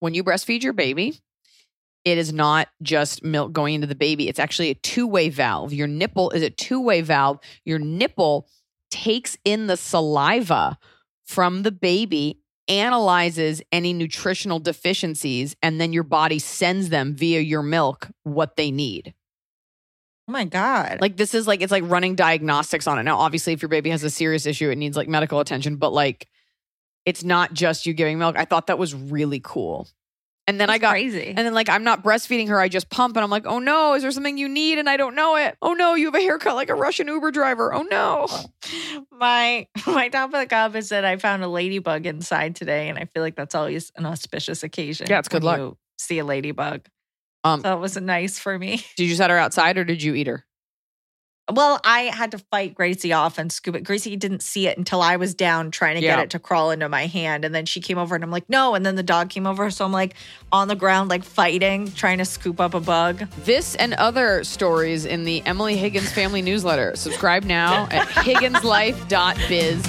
[0.00, 1.20] When you breastfeed your baby,
[2.04, 4.28] it is not just milk going into the baby.
[4.28, 5.72] It's actually a two way valve.
[5.72, 7.38] Your nipple is a two way valve.
[7.64, 8.46] Your nipple
[8.90, 10.78] takes in the saliva
[11.26, 17.62] from the baby, analyzes any nutritional deficiencies, and then your body sends them via your
[17.62, 19.14] milk what they need.
[20.26, 21.00] Oh my God.
[21.00, 23.02] Like this is like it's like running diagnostics on it.
[23.02, 25.92] Now, obviously, if your baby has a serious issue, it needs like medical attention, but
[25.92, 26.28] like
[27.04, 28.36] it's not just you giving milk.
[28.38, 29.88] I thought that was really cool.
[30.46, 31.28] And then I got crazy.
[31.28, 33.94] and then like I'm not breastfeeding her, I just pump and I'm like, oh no,
[33.94, 35.56] is there something you need and I don't know it?
[35.62, 37.72] Oh no, you have a haircut like a Russian Uber driver.
[37.72, 38.26] Oh no.
[39.10, 42.98] my my top of the cup is that I found a ladybug inside today, and
[42.98, 45.06] I feel like that's always an auspicious occasion.
[45.08, 45.76] Yeah, it's good luck.
[45.98, 46.86] see a ladybug.
[47.44, 48.84] Um, So it was nice for me.
[48.96, 50.44] did you set her outside or did you eat her?
[51.52, 53.84] Well, I had to fight Gracie off and scoop it.
[53.84, 56.16] Gracie didn't see it until I was down trying to Yeah.
[56.16, 57.44] get it to crawl into my hand.
[57.44, 58.74] And then she came over and I'm like, no.
[58.74, 59.70] And then the dog came over.
[59.70, 60.14] So I'm like
[60.52, 63.26] on the ground, like fighting, trying to scoop up a bug.
[63.44, 66.96] This and other stories in the Emily Higgins family newsletter.
[66.96, 69.84] Subscribe now at higginslife.biz.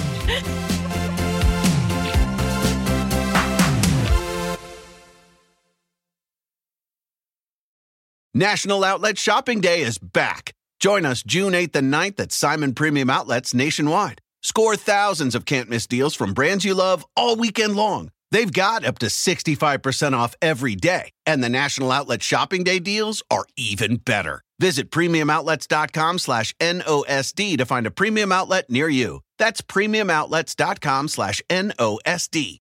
[8.34, 10.52] National Outlet Shopping Day is back.
[10.80, 14.20] Join us June 8th and 9th at Simon Premium Outlets nationwide.
[14.42, 18.10] Score thousands of can't miss deals from brands you love all weekend long.
[18.30, 23.22] They've got up to 65% off every day, and the National Outlet Shopping Day deals
[23.30, 24.42] are even better.
[24.58, 29.20] Visit premiumoutlets.com slash NOSD to find a premium outlet near you.
[29.38, 32.58] That's premiumoutlets.com slash NOSD.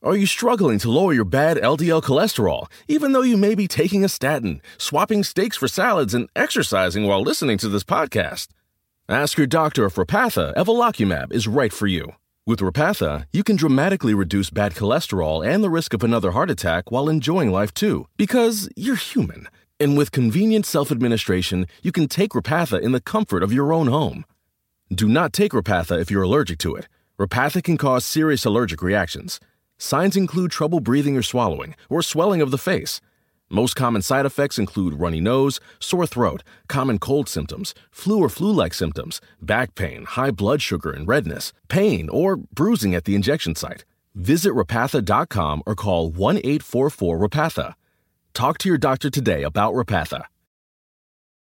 [0.00, 4.04] Are you struggling to lower your bad LDL cholesterol, even though you may be taking
[4.04, 8.46] a statin, swapping steaks for salads, and exercising while listening to this podcast?
[9.08, 12.12] Ask your doctor if Repatha Evolocumab is right for you.
[12.46, 16.92] With Repatha, you can dramatically reduce bad cholesterol and the risk of another heart attack
[16.92, 19.48] while enjoying life too, because you're human.
[19.80, 23.88] And with convenient self administration, you can take Repatha in the comfort of your own
[23.88, 24.24] home.
[24.94, 26.86] Do not take Repatha if you're allergic to it.
[27.18, 29.40] Repatha can cause serious allergic reactions.
[29.78, 33.00] Signs include trouble breathing or swallowing, or swelling of the face.
[33.48, 38.52] Most common side effects include runny nose, sore throat, common cold symptoms, flu or flu
[38.52, 43.54] like symptoms, back pain, high blood sugar and redness, pain, or bruising at the injection
[43.54, 43.84] site.
[44.14, 47.74] Visit repatha.com or call 1 844 Repatha.
[48.34, 50.24] Talk to your doctor today about Repatha.